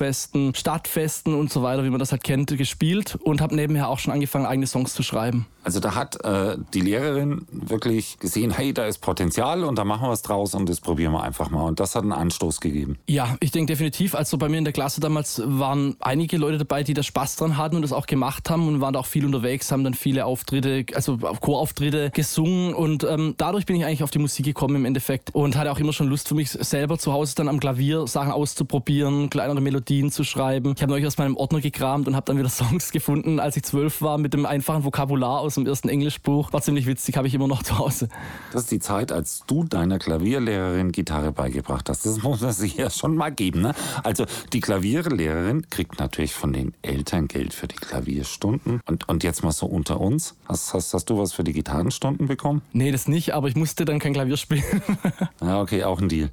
Schulfesten, 0.06 0.54
Stadtfesten 0.54 1.34
und 1.34 1.50
so 1.50 1.62
weiter, 1.62 1.84
wie 1.84 1.90
man 1.90 1.98
das 1.98 2.12
halt 2.12 2.22
kennt, 2.22 2.56
gespielt 2.56 3.16
und 3.16 3.40
habe 3.40 3.56
nebenher 3.56 3.88
auch 3.88 3.98
schon 3.98 4.12
angefangen, 4.12 4.46
eigene 4.46 4.66
Songs 4.66 4.94
zu 4.94 5.02
schreiben. 5.02 5.46
Also 5.66 5.80
da 5.80 5.96
hat 5.96 6.24
äh, 6.24 6.56
die 6.74 6.80
Lehrerin 6.80 7.44
wirklich 7.50 8.20
gesehen, 8.20 8.52
hey, 8.52 8.72
da 8.72 8.86
ist 8.86 8.98
Potenzial 8.98 9.64
und 9.64 9.76
da 9.76 9.84
machen 9.84 10.02
wir 10.02 10.10
was 10.10 10.22
draus 10.22 10.54
und 10.54 10.68
das 10.68 10.80
probieren 10.80 11.10
wir 11.10 11.24
einfach 11.24 11.50
mal. 11.50 11.64
Und 11.64 11.80
das 11.80 11.96
hat 11.96 12.04
einen 12.04 12.12
Anstoß 12.12 12.60
gegeben. 12.60 12.98
Ja, 13.08 13.36
ich 13.40 13.50
denke 13.50 13.72
definitiv. 13.72 14.14
Also 14.14 14.38
bei 14.38 14.48
mir 14.48 14.58
in 14.58 14.64
der 14.64 14.72
Klasse 14.72 15.00
damals 15.00 15.42
waren 15.44 15.96
einige 15.98 16.36
Leute 16.36 16.58
dabei, 16.58 16.84
die 16.84 16.94
da 16.94 17.02
Spaß 17.02 17.34
dran 17.34 17.56
hatten 17.56 17.74
und 17.74 17.82
das 17.82 17.92
auch 17.92 18.06
gemacht 18.06 18.48
haben 18.48 18.68
und 18.68 18.80
waren 18.80 18.92
da 18.92 19.00
auch 19.00 19.06
viel 19.06 19.26
unterwegs, 19.26 19.72
haben 19.72 19.82
dann 19.82 19.94
viele 19.94 20.24
Auftritte, 20.24 20.86
also 20.94 21.16
Chorauftritte 21.16 22.10
gesungen 22.10 22.72
und 22.72 23.02
ähm, 23.02 23.34
dadurch 23.36 23.66
bin 23.66 23.74
ich 23.74 23.84
eigentlich 23.84 24.04
auf 24.04 24.12
die 24.12 24.20
Musik 24.20 24.44
gekommen 24.44 24.76
im 24.76 24.84
Endeffekt 24.84 25.34
und 25.34 25.56
hatte 25.56 25.72
auch 25.72 25.80
immer 25.80 25.92
schon 25.92 26.06
Lust 26.06 26.28
für 26.28 26.36
mich 26.36 26.50
selber 26.50 26.96
zu 26.96 27.12
Hause 27.12 27.34
dann 27.34 27.48
am 27.48 27.58
Klavier 27.58 28.06
Sachen 28.06 28.30
auszuprobieren, 28.30 29.30
kleinere 29.30 29.60
Melodien 29.60 30.12
zu 30.12 30.22
schreiben. 30.22 30.74
Ich 30.76 30.82
habe 30.82 30.92
neulich 30.92 31.08
aus 31.08 31.18
meinem 31.18 31.36
Ordner 31.36 31.60
gekramt 31.60 32.06
und 32.06 32.14
habe 32.14 32.26
dann 32.26 32.38
wieder 32.38 32.48
Songs 32.50 32.92
gefunden, 32.92 33.40
als 33.40 33.56
ich 33.56 33.64
zwölf 33.64 34.00
war, 34.00 34.16
mit 34.16 34.32
dem 34.32 34.46
einfachen 34.46 34.84
Vokabular 34.84 35.40
aus 35.40 35.55
dem 35.56 35.66
ersten 35.66 35.88
Englischbuch. 35.88 36.52
War 36.52 36.62
ziemlich 36.62 36.86
witzig, 36.86 37.16
habe 37.16 37.28
ich 37.28 37.34
immer 37.34 37.48
noch 37.48 37.62
zu 37.64 37.78
Hause. 37.78 38.08
Das 38.52 38.62
ist 38.62 38.70
die 38.70 38.78
Zeit, 38.78 39.12
als 39.12 39.44
du 39.46 39.64
deiner 39.64 39.98
Klavierlehrerin 39.98 40.92
Gitarre 40.92 41.32
beigebracht 41.32 41.88
hast. 41.88 42.06
Das 42.06 42.22
muss 42.22 42.40
man 42.40 42.52
sich 42.52 42.76
ja 42.76 42.90
schon 42.90 43.16
mal 43.16 43.30
geben. 43.30 43.62
Ne? 43.62 43.74
Also 44.02 44.26
die 44.52 44.60
Klavierlehrerin 44.60 45.68
kriegt 45.70 45.98
natürlich 45.98 46.34
von 46.34 46.52
den 46.52 46.74
Eltern 46.82 47.28
Geld 47.28 47.54
für 47.54 47.66
die 47.66 47.76
Klavierstunden. 47.76 48.80
Und, 48.86 49.08
und 49.08 49.24
jetzt 49.24 49.42
mal 49.42 49.52
so 49.52 49.66
unter 49.66 50.00
uns. 50.00 50.36
Hast, 50.46 50.74
hast, 50.74 50.94
hast 50.94 51.10
du 51.10 51.18
was 51.18 51.32
für 51.32 51.44
die 51.44 51.52
Gitarrenstunden 51.52 52.26
bekommen? 52.26 52.62
Nee, 52.72 52.92
das 52.92 53.08
nicht, 53.08 53.34
aber 53.34 53.48
ich 53.48 53.56
musste 53.56 53.84
dann 53.84 53.98
kein 53.98 54.12
Klavier 54.12 54.36
spielen. 54.36 54.64
ja, 55.40 55.60
okay, 55.60 55.84
auch 55.84 56.00
ein 56.00 56.08
Deal. 56.08 56.30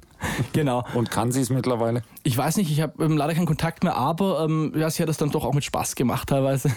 Genau. 0.52 0.84
Und 0.94 1.10
kann 1.10 1.32
sie 1.32 1.40
es 1.40 1.50
mittlerweile? 1.50 2.02
Ich 2.22 2.36
weiß 2.36 2.56
nicht, 2.56 2.70
ich 2.70 2.80
habe 2.80 3.04
ähm, 3.04 3.16
leider 3.16 3.34
keinen 3.34 3.46
Kontakt 3.46 3.84
mehr, 3.84 3.96
aber 3.96 4.44
ähm, 4.44 4.72
ja, 4.76 4.88
sie 4.90 5.02
hat 5.02 5.08
es 5.08 5.16
dann 5.16 5.30
doch 5.30 5.44
auch 5.44 5.54
mit 5.54 5.64
Spaß 5.64 5.94
gemacht 5.94 6.28
teilweise. 6.28 6.70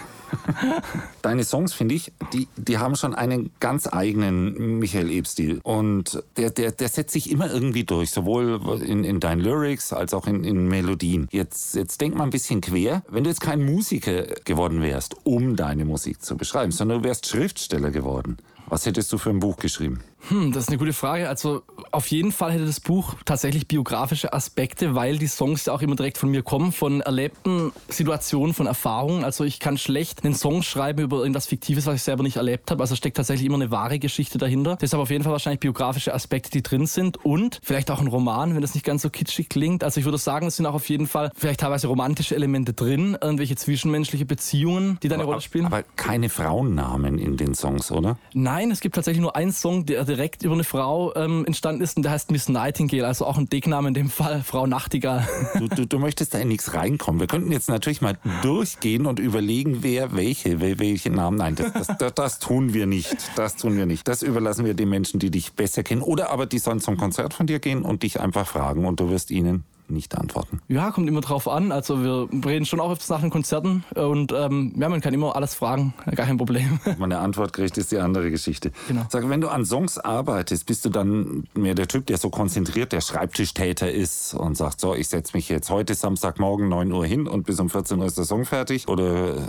Deine 1.22 1.44
Songs, 1.44 1.72
finde 1.72 1.94
ich, 1.94 2.12
die, 2.32 2.48
die 2.56 2.78
haben 2.78 2.96
schon 2.96 3.14
einen 3.14 3.50
ganz 3.60 3.86
eigenen 3.86 4.78
Michael 4.78 5.10
Eb-Stil. 5.10 5.60
Und 5.62 6.22
der, 6.36 6.50
der, 6.50 6.72
der 6.72 6.88
setzt 6.88 7.12
sich 7.12 7.30
immer 7.30 7.50
irgendwie 7.50 7.84
durch, 7.84 8.10
sowohl 8.10 8.60
in, 8.82 9.04
in 9.04 9.20
deinen 9.20 9.40
Lyrics 9.40 9.92
als 9.92 10.14
auch 10.14 10.26
in, 10.26 10.44
in 10.44 10.68
Melodien. 10.68 11.28
Jetzt, 11.30 11.74
jetzt 11.74 12.00
denk 12.00 12.14
mal 12.14 12.24
ein 12.24 12.30
bisschen 12.30 12.60
quer. 12.60 13.02
Wenn 13.08 13.24
du 13.24 13.30
jetzt 13.30 13.40
kein 13.40 13.64
Musiker 13.64 14.22
geworden 14.44 14.82
wärst, 14.82 15.16
um 15.24 15.56
deine 15.56 15.84
Musik 15.84 16.22
zu 16.22 16.36
beschreiben, 16.36 16.72
sondern 16.72 17.02
du 17.02 17.08
wärst 17.08 17.26
Schriftsteller 17.26 17.90
geworden, 17.90 18.38
was 18.66 18.84
hättest 18.84 19.12
du 19.12 19.18
für 19.18 19.30
ein 19.30 19.40
Buch 19.40 19.56
geschrieben? 19.56 20.00
Hm, 20.28 20.52
das 20.52 20.64
ist 20.64 20.68
eine 20.68 20.78
gute 20.78 20.92
Frage. 20.92 21.28
Also 21.28 21.62
auf 21.92 22.08
jeden 22.08 22.32
Fall 22.32 22.52
hätte 22.52 22.66
das 22.66 22.80
Buch 22.80 23.14
tatsächlich 23.24 23.68
biografische 23.68 24.32
Aspekte, 24.32 24.94
weil 24.94 25.18
die 25.18 25.26
Songs 25.26 25.66
ja 25.66 25.72
auch 25.72 25.80
immer 25.80 25.96
direkt 25.96 26.18
von 26.18 26.30
mir 26.30 26.42
kommen, 26.42 26.72
von 26.72 27.00
erlebten 27.00 27.72
Situationen, 27.88 28.52
von 28.52 28.66
Erfahrungen. 28.66 29.24
Also 29.24 29.44
ich 29.44 29.60
kann 29.60 29.78
schlecht 29.78 30.24
einen 30.24 30.34
Song 30.34 30.62
schreiben 30.62 31.02
über 31.02 31.18
irgendwas 31.18 31.46
Fiktives, 31.46 31.86
was 31.86 31.94
ich 31.96 32.02
selber 32.02 32.22
nicht 32.22 32.36
erlebt 32.36 32.70
habe. 32.70 32.82
Also 32.82 32.96
steckt 32.96 33.16
tatsächlich 33.16 33.46
immer 33.46 33.56
eine 33.56 33.70
wahre 33.70 33.98
Geschichte 33.98 34.38
dahinter. 34.38 34.76
Deshalb 34.80 35.02
auf 35.02 35.10
jeden 35.10 35.24
Fall 35.24 35.32
wahrscheinlich 35.32 35.60
biografische 35.60 36.12
Aspekte, 36.12 36.50
die 36.50 36.62
drin 36.62 36.86
sind 36.86 37.24
und 37.24 37.60
vielleicht 37.62 37.90
auch 37.90 38.00
ein 38.00 38.08
Roman, 38.08 38.54
wenn 38.54 38.62
das 38.62 38.74
nicht 38.74 38.84
ganz 38.84 39.02
so 39.02 39.10
kitschig 39.10 39.48
klingt. 39.48 39.84
Also 39.84 40.00
ich 40.00 40.04
würde 40.04 40.18
sagen, 40.18 40.48
es 40.48 40.56
sind 40.56 40.66
auch 40.66 40.74
auf 40.74 40.88
jeden 40.88 41.06
Fall 41.06 41.30
vielleicht 41.36 41.60
teilweise 41.60 41.86
romantische 41.86 42.34
Elemente 42.34 42.72
drin, 42.72 43.16
irgendwelche 43.20 43.56
zwischenmenschliche 43.56 44.26
Beziehungen, 44.26 44.98
die 45.02 45.08
da 45.08 45.14
eine 45.14 45.24
Rolle 45.24 45.40
spielen. 45.40 45.66
Aber 45.66 45.84
keine 45.96 46.28
Frauennamen 46.28 47.18
in 47.18 47.36
den 47.36 47.54
Songs, 47.54 47.92
oder? 47.92 48.18
Nein, 48.34 48.70
es 48.70 48.80
gibt 48.80 48.94
tatsächlich 48.96 49.22
nur 49.22 49.36
einen 49.36 49.52
Song, 49.52 49.86
der 49.86 50.07
direkt 50.08 50.42
über 50.42 50.54
eine 50.54 50.64
Frau 50.64 51.14
ähm, 51.14 51.44
entstanden 51.46 51.82
ist 51.82 51.96
und 51.96 52.02
der 52.02 52.12
heißt 52.12 52.30
Miss 52.30 52.48
Nightingale, 52.48 53.06
also 53.06 53.26
auch 53.26 53.38
ein 53.38 53.48
Deckname 53.48 53.88
in 53.88 53.94
dem 53.94 54.10
Fall, 54.10 54.42
Frau 54.42 54.66
Nachtigall. 54.66 55.28
Du, 55.58 55.68
du, 55.68 55.86
du 55.86 55.98
möchtest 55.98 56.34
da 56.34 56.38
in 56.38 56.48
nichts 56.48 56.74
reinkommen. 56.74 57.20
Wir 57.20 57.26
könnten 57.26 57.52
jetzt 57.52 57.68
natürlich 57.68 58.00
mal 58.00 58.18
durchgehen 58.42 59.06
und 59.06 59.18
überlegen, 59.18 59.82
wer 59.82 60.16
welche, 60.16 60.60
welche 60.60 61.10
Namen. 61.10 61.36
Nein, 61.36 61.54
das, 61.54 61.72
das, 61.72 61.98
das, 61.98 62.14
das 62.14 62.38
tun 62.38 62.74
wir 62.74 62.86
nicht. 62.86 63.16
Das 63.36 63.56
tun 63.56 63.76
wir 63.76 63.86
nicht. 63.86 64.08
Das 64.08 64.22
überlassen 64.22 64.64
wir 64.64 64.74
den 64.74 64.88
Menschen, 64.88 65.20
die 65.20 65.30
dich 65.30 65.52
besser 65.52 65.82
kennen. 65.82 66.02
Oder 66.02 66.30
aber 66.30 66.46
die 66.46 66.58
sollen 66.58 66.80
zum 66.80 66.96
Konzert 66.96 67.34
von 67.34 67.46
dir 67.46 67.58
gehen 67.58 67.82
und 67.82 68.02
dich 68.02 68.20
einfach 68.20 68.46
fragen 68.46 68.86
und 68.86 69.00
du 69.00 69.10
wirst 69.10 69.30
ihnen 69.30 69.64
nicht 69.90 70.16
antworten. 70.16 70.60
Ja, 70.68 70.90
kommt 70.90 71.08
immer 71.08 71.20
drauf 71.20 71.48
an. 71.48 71.72
Also 71.72 72.02
wir 72.02 72.28
reden 72.44 72.66
schon 72.66 72.80
auch 72.80 72.90
öfters 72.90 73.08
nach 73.08 73.20
den 73.20 73.30
Konzerten 73.30 73.84
und 73.94 74.32
ähm, 74.32 74.74
ja, 74.78 74.88
man 74.88 75.00
kann 75.00 75.14
immer 75.14 75.36
alles 75.36 75.54
fragen, 75.54 75.94
gar 76.14 76.26
kein 76.26 76.36
Problem. 76.36 76.80
Wenn 76.84 76.98
man 76.98 77.12
eine 77.12 77.20
Antwort 77.20 77.52
kriegt, 77.52 77.78
ist 77.78 77.92
die 77.92 77.98
andere 77.98 78.30
Geschichte. 78.30 78.72
Genau. 78.88 79.06
Sag, 79.08 79.28
wenn 79.28 79.40
du 79.40 79.48
an 79.48 79.64
Songs 79.64 79.98
arbeitest, 79.98 80.66
bist 80.66 80.84
du 80.84 80.90
dann 80.90 81.44
mehr 81.54 81.74
der 81.74 81.88
Typ, 81.88 82.06
der 82.06 82.18
so 82.18 82.30
konzentriert 82.30 82.92
der 82.92 83.00
Schreibtischtäter 83.00 83.90
ist 83.90 84.34
und 84.34 84.56
sagt, 84.56 84.80
so, 84.80 84.94
ich 84.94 85.08
setze 85.08 85.36
mich 85.36 85.48
jetzt 85.48 85.70
heute 85.70 85.94
Samstagmorgen 85.94 86.68
9 86.68 86.92
Uhr 86.92 87.06
hin 87.06 87.26
und 87.26 87.44
bis 87.44 87.60
um 87.60 87.70
14 87.70 87.98
Uhr 87.98 88.06
ist 88.06 88.18
der 88.18 88.24
Song 88.24 88.44
fertig? 88.44 88.88
Oder 88.88 89.48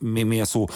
mehr 0.00 0.46
so 0.46 0.68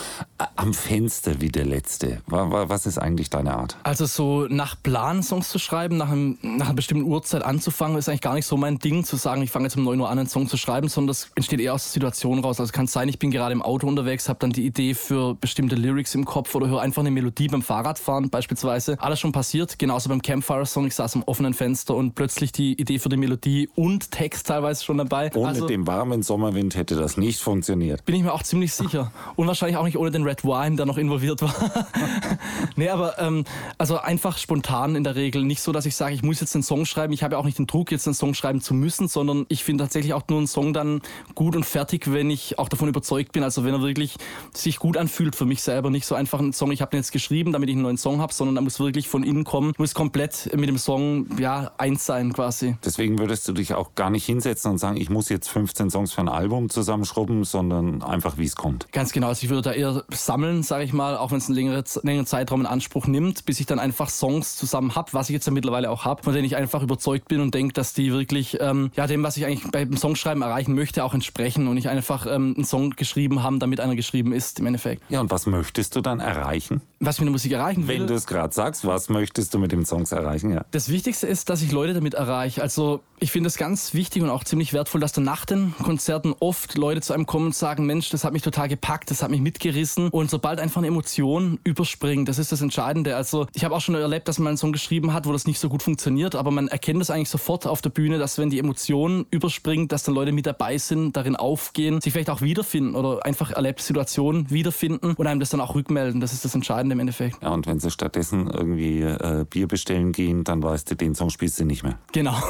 am 0.56 0.72
Fenster 0.74 1.40
wie 1.40 1.48
der 1.48 1.64
letzte? 1.64 2.22
Was 2.26 2.86
ist 2.86 2.98
eigentlich 2.98 3.30
deine 3.30 3.54
Art? 3.54 3.76
Also 3.82 4.06
so 4.06 4.46
nach 4.48 4.76
Plan 4.82 5.22
Songs 5.22 5.48
zu 5.48 5.58
schreiben, 5.58 5.96
nach, 5.96 6.10
einem, 6.10 6.38
nach 6.42 6.66
einer 6.66 6.74
bestimmten 6.74 7.04
Uhrzeit 7.04 7.42
anzufangen, 7.42 7.98
ist 7.98 8.08
eigentlich 8.08 8.20
gar 8.20 8.34
nicht 8.34 8.46
so 8.46 8.56
mein 8.56 8.78
Ding 8.84 9.02
zu 9.02 9.16
sagen, 9.16 9.40
ich 9.42 9.50
fange 9.50 9.64
jetzt 9.64 9.76
um 9.76 9.84
9 9.84 9.98
Uhr 9.98 10.10
an, 10.10 10.18
einen 10.18 10.28
Song 10.28 10.46
zu 10.46 10.58
schreiben, 10.58 10.88
sondern 10.88 11.08
das 11.08 11.30
entsteht 11.34 11.60
eher 11.60 11.72
aus 11.72 11.84
der 11.84 11.92
Situation 11.92 12.40
raus. 12.40 12.60
Also 12.60 12.72
kann 12.72 12.84
es 12.84 12.92
sein, 12.92 13.08
ich 13.08 13.18
bin 13.18 13.30
gerade 13.30 13.52
im 13.52 13.62
Auto 13.62 13.88
unterwegs, 13.88 14.28
habe 14.28 14.38
dann 14.40 14.50
die 14.50 14.66
Idee 14.66 14.92
für 14.92 15.34
bestimmte 15.34 15.74
Lyrics 15.74 16.14
im 16.14 16.26
Kopf 16.26 16.54
oder 16.54 16.68
höre 16.68 16.80
einfach 16.80 17.00
eine 17.00 17.10
Melodie 17.10 17.48
beim 17.48 17.62
Fahrradfahren 17.62 18.28
beispielsweise. 18.28 19.00
Alles 19.00 19.20
schon 19.20 19.32
passiert, 19.32 19.78
genauso 19.78 20.10
beim 20.10 20.20
Campfire-Song. 20.20 20.86
Ich 20.86 20.94
saß 20.94 21.16
am 21.16 21.22
offenen 21.22 21.54
Fenster 21.54 21.94
und 21.94 22.14
plötzlich 22.14 22.52
die 22.52 22.78
Idee 22.78 22.98
für 22.98 23.08
die 23.08 23.16
Melodie 23.16 23.70
und 23.74 24.10
Text 24.10 24.48
teilweise 24.48 24.84
schon 24.84 24.98
dabei. 24.98 25.30
Ohne 25.34 25.48
also, 25.48 25.66
dem 25.66 25.86
warmen 25.86 26.22
Sommerwind 26.22 26.76
hätte 26.76 26.94
das 26.94 27.16
nicht 27.16 27.40
funktioniert. 27.40 28.04
Bin 28.04 28.14
ich 28.14 28.22
mir 28.22 28.34
auch 28.34 28.42
ziemlich 28.42 28.74
sicher. 28.74 29.12
Und 29.36 29.46
wahrscheinlich 29.46 29.78
auch 29.78 29.84
nicht 29.84 29.96
ohne 29.96 30.10
den 30.10 30.24
Red 30.24 30.44
Wine, 30.44 30.76
der 30.76 30.84
noch 30.84 30.98
involviert 30.98 31.40
war. 31.40 31.54
nee, 32.76 32.90
aber 32.90 33.18
ähm, 33.18 33.44
also 33.78 33.98
einfach 33.98 34.36
spontan 34.36 34.94
in 34.94 35.04
der 35.04 35.16
Regel. 35.16 35.42
Nicht 35.44 35.62
so, 35.62 35.72
dass 35.72 35.86
ich 35.86 35.96
sage, 35.96 36.14
ich 36.14 36.22
muss 36.22 36.40
jetzt 36.40 36.54
einen 36.54 36.62
Song 36.62 36.84
schreiben. 36.84 37.14
Ich 37.14 37.22
habe 37.22 37.34
ja 37.34 37.38
auch 37.38 37.44
nicht 37.44 37.58
den 37.58 37.66
Druck, 37.66 37.90
jetzt 37.90 38.06
einen 38.06 38.14
Song 38.14 38.34
schreiben 38.34 38.60
zu 38.60 38.73
müssen, 38.78 39.08
sondern 39.08 39.46
ich 39.48 39.64
finde 39.64 39.84
tatsächlich 39.84 40.14
auch 40.14 40.22
nur 40.28 40.38
einen 40.38 40.46
Song 40.46 40.72
dann 40.72 41.00
gut 41.34 41.56
und 41.56 41.64
fertig, 41.64 42.12
wenn 42.12 42.30
ich 42.30 42.58
auch 42.58 42.68
davon 42.68 42.88
überzeugt 42.88 43.32
bin. 43.32 43.42
Also 43.42 43.64
wenn 43.64 43.74
er 43.74 43.82
wirklich 43.82 44.16
sich 44.52 44.78
gut 44.78 44.96
anfühlt 44.96 45.36
für 45.36 45.44
mich 45.44 45.62
selber. 45.62 45.90
Nicht 45.90 46.06
so 46.06 46.14
einfach 46.14 46.40
ein 46.40 46.52
Song, 46.52 46.72
ich 46.72 46.80
habe 46.80 46.90
den 46.90 46.98
jetzt 46.98 47.12
geschrieben, 47.12 47.52
damit 47.52 47.68
ich 47.68 47.74
einen 47.74 47.82
neuen 47.82 47.98
Song 47.98 48.20
habe, 48.20 48.32
sondern 48.32 48.56
er 48.56 48.62
muss 48.62 48.80
wirklich 48.80 49.08
von 49.08 49.22
innen 49.22 49.44
kommen, 49.44 49.72
muss 49.78 49.94
komplett 49.94 50.50
mit 50.54 50.68
dem 50.68 50.78
Song 50.78 51.26
ja 51.38 51.72
eins 51.78 52.06
sein 52.06 52.32
quasi. 52.32 52.76
Deswegen 52.84 53.18
würdest 53.18 53.46
du 53.48 53.52
dich 53.52 53.74
auch 53.74 53.94
gar 53.94 54.10
nicht 54.10 54.24
hinsetzen 54.24 54.70
und 54.70 54.78
sagen, 54.78 54.96
ich 54.96 55.10
muss 55.10 55.28
jetzt 55.28 55.48
15 55.48 55.90
Songs 55.90 56.12
für 56.12 56.20
ein 56.20 56.28
Album 56.28 56.70
zusammenschrubben, 56.70 57.44
sondern 57.44 58.02
einfach 58.02 58.38
wie 58.38 58.44
es 58.44 58.56
kommt. 58.56 58.90
Ganz 58.92 59.12
genau. 59.12 59.28
Also 59.28 59.44
ich 59.44 59.50
würde 59.50 59.62
da 59.62 59.72
eher 59.72 60.04
sammeln, 60.10 60.62
sage 60.62 60.84
ich 60.84 60.92
mal, 60.92 61.16
auch 61.16 61.30
wenn 61.30 61.38
es 61.38 61.46
einen 61.46 61.56
längeren, 61.56 61.84
längeren 62.02 62.26
Zeitraum 62.26 62.60
in 62.60 62.66
Anspruch 62.66 63.06
nimmt, 63.06 63.44
bis 63.44 63.60
ich 63.60 63.66
dann 63.66 63.78
einfach 63.78 64.08
Songs 64.08 64.56
zusammen 64.56 64.94
habe, 64.94 65.12
was 65.12 65.28
ich 65.28 65.34
jetzt 65.34 65.46
ja 65.46 65.52
mittlerweile 65.52 65.90
auch 65.90 66.04
habe, 66.04 66.22
von 66.22 66.32
denen 66.32 66.44
ich 66.44 66.56
einfach 66.56 66.82
überzeugt 66.82 67.28
bin 67.28 67.40
und 67.40 67.54
denke, 67.54 67.72
dass 67.72 67.94
die 67.94 68.12
wirklich 68.12 68.58
ähm, 68.64 68.90
ja 68.96 69.06
dem, 69.06 69.22
was 69.22 69.36
ich 69.36 69.46
eigentlich 69.46 69.70
beim 69.70 69.96
Songschreiben 69.96 70.42
erreichen 70.42 70.74
möchte, 70.74 71.04
auch 71.04 71.14
entsprechen 71.14 71.68
und 71.68 71.74
nicht 71.74 71.88
einfach 71.88 72.26
ähm, 72.26 72.54
einen 72.56 72.64
Song 72.64 72.90
geschrieben 72.90 73.42
haben, 73.42 73.58
damit 73.58 73.80
einer 73.80 73.96
geschrieben 73.96 74.32
ist 74.32 74.58
im 74.60 74.66
Endeffekt. 74.66 75.02
Ja, 75.08 75.20
und 75.20 75.30
was 75.30 75.46
möchtest 75.46 75.96
du 75.96 76.00
dann 76.00 76.20
erreichen? 76.20 76.80
Was 77.04 77.18
mit 77.18 77.26
der 77.26 77.32
Musik 77.32 77.52
erreichen 77.52 77.86
will? 77.86 78.00
Wenn 78.00 78.06
du 78.06 78.14
es 78.14 78.26
gerade 78.26 78.54
sagst, 78.54 78.86
was 78.86 79.08
möchtest 79.08 79.52
du 79.54 79.58
mit 79.58 79.72
den 79.72 79.84
Songs 79.84 80.12
erreichen? 80.12 80.50
Ja. 80.50 80.64
Das 80.70 80.88
Wichtigste 80.88 81.26
ist, 81.26 81.50
dass 81.50 81.62
ich 81.62 81.72
Leute 81.72 81.94
damit 81.94 82.14
erreiche. 82.14 82.62
Also 82.62 83.00
ich 83.20 83.30
finde 83.30 83.48
es 83.48 83.56
ganz 83.56 83.94
wichtig 83.94 84.22
und 84.22 84.30
auch 84.30 84.44
ziemlich 84.44 84.72
wertvoll, 84.72 85.00
dass 85.00 85.12
dann 85.12 85.24
nach 85.24 85.46
den 85.46 85.74
Konzerten 85.82 86.34
oft 86.40 86.76
Leute 86.76 87.00
zu 87.00 87.12
einem 87.12 87.26
kommen 87.26 87.46
und 87.46 87.54
sagen, 87.54 87.86
Mensch, 87.86 88.10
das 88.10 88.24
hat 88.24 88.32
mich 88.32 88.42
total 88.42 88.68
gepackt, 88.68 89.10
das 89.10 89.22
hat 89.22 89.30
mich 89.30 89.40
mitgerissen. 89.40 90.08
Und 90.08 90.30
sobald 90.30 90.60
einfach 90.60 90.78
eine 90.78 90.88
Emotion 90.88 91.58
überspringt, 91.64 92.28
das 92.28 92.38
ist 92.38 92.52
das 92.52 92.60
Entscheidende. 92.60 93.16
Also 93.16 93.46
ich 93.54 93.64
habe 93.64 93.74
auch 93.74 93.80
schon 93.80 93.94
erlebt, 93.94 94.28
dass 94.28 94.38
man 94.38 94.48
einen 94.48 94.56
Song 94.56 94.72
geschrieben 94.72 95.12
hat, 95.12 95.26
wo 95.26 95.32
das 95.32 95.46
nicht 95.46 95.58
so 95.58 95.68
gut 95.68 95.82
funktioniert, 95.82 96.34
aber 96.34 96.50
man 96.50 96.68
erkennt 96.68 97.00
es 97.00 97.10
eigentlich 97.10 97.30
sofort 97.30 97.66
auf 97.66 97.82
der 97.82 97.90
Bühne, 97.90 98.18
dass 98.18 98.38
wenn 98.38 98.50
die 98.50 98.58
Emotion 98.58 99.26
überspringt, 99.30 99.92
dass 99.92 100.02
dann 100.02 100.14
Leute 100.14 100.32
mit 100.32 100.46
dabei 100.46 100.78
sind, 100.78 101.16
darin 101.16 101.36
aufgehen, 101.36 102.00
sich 102.00 102.12
vielleicht 102.12 102.30
auch 102.30 102.42
wiederfinden 102.42 102.94
oder 102.94 103.24
einfach 103.24 103.52
erlebte 103.52 103.82
Situationen 103.82 104.50
wiederfinden 104.50 105.14
und 105.14 105.26
einem 105.26 105.40
das 105.40 105.50
dann 105.50 105.60
auch 105.60 105.74
rückmelden. 105.74 106.20
Das 106.20 106.32
ist 106.32 106.44
das 106.44 106.54
Entscheidende 106.54 106.93
im 106.94 107.00
Endeffekt. 107.00 107.42
Ja, 107.42 107.50
und 107.50 107.66
wenn 107.66 107.80
sie 107.80 107.90
stattdessen 107.90 108.48
irgendwie 108.48 109.02
äh, 109.02 109.44
Bier 109.48 109.68
bestellen 109.68 110.12
gehen, 110.12 110.44
dann 110.44 110.62
weißt 110.62 110.90
du, 110.90 110.96
den 110.96 111.14
Song 111.14 111.30
spielst 111.30 111.60
du 111.60 111.64
nicht 111.64 111.82
mehr. 111.82 111.98
Genau. 112.12 112.34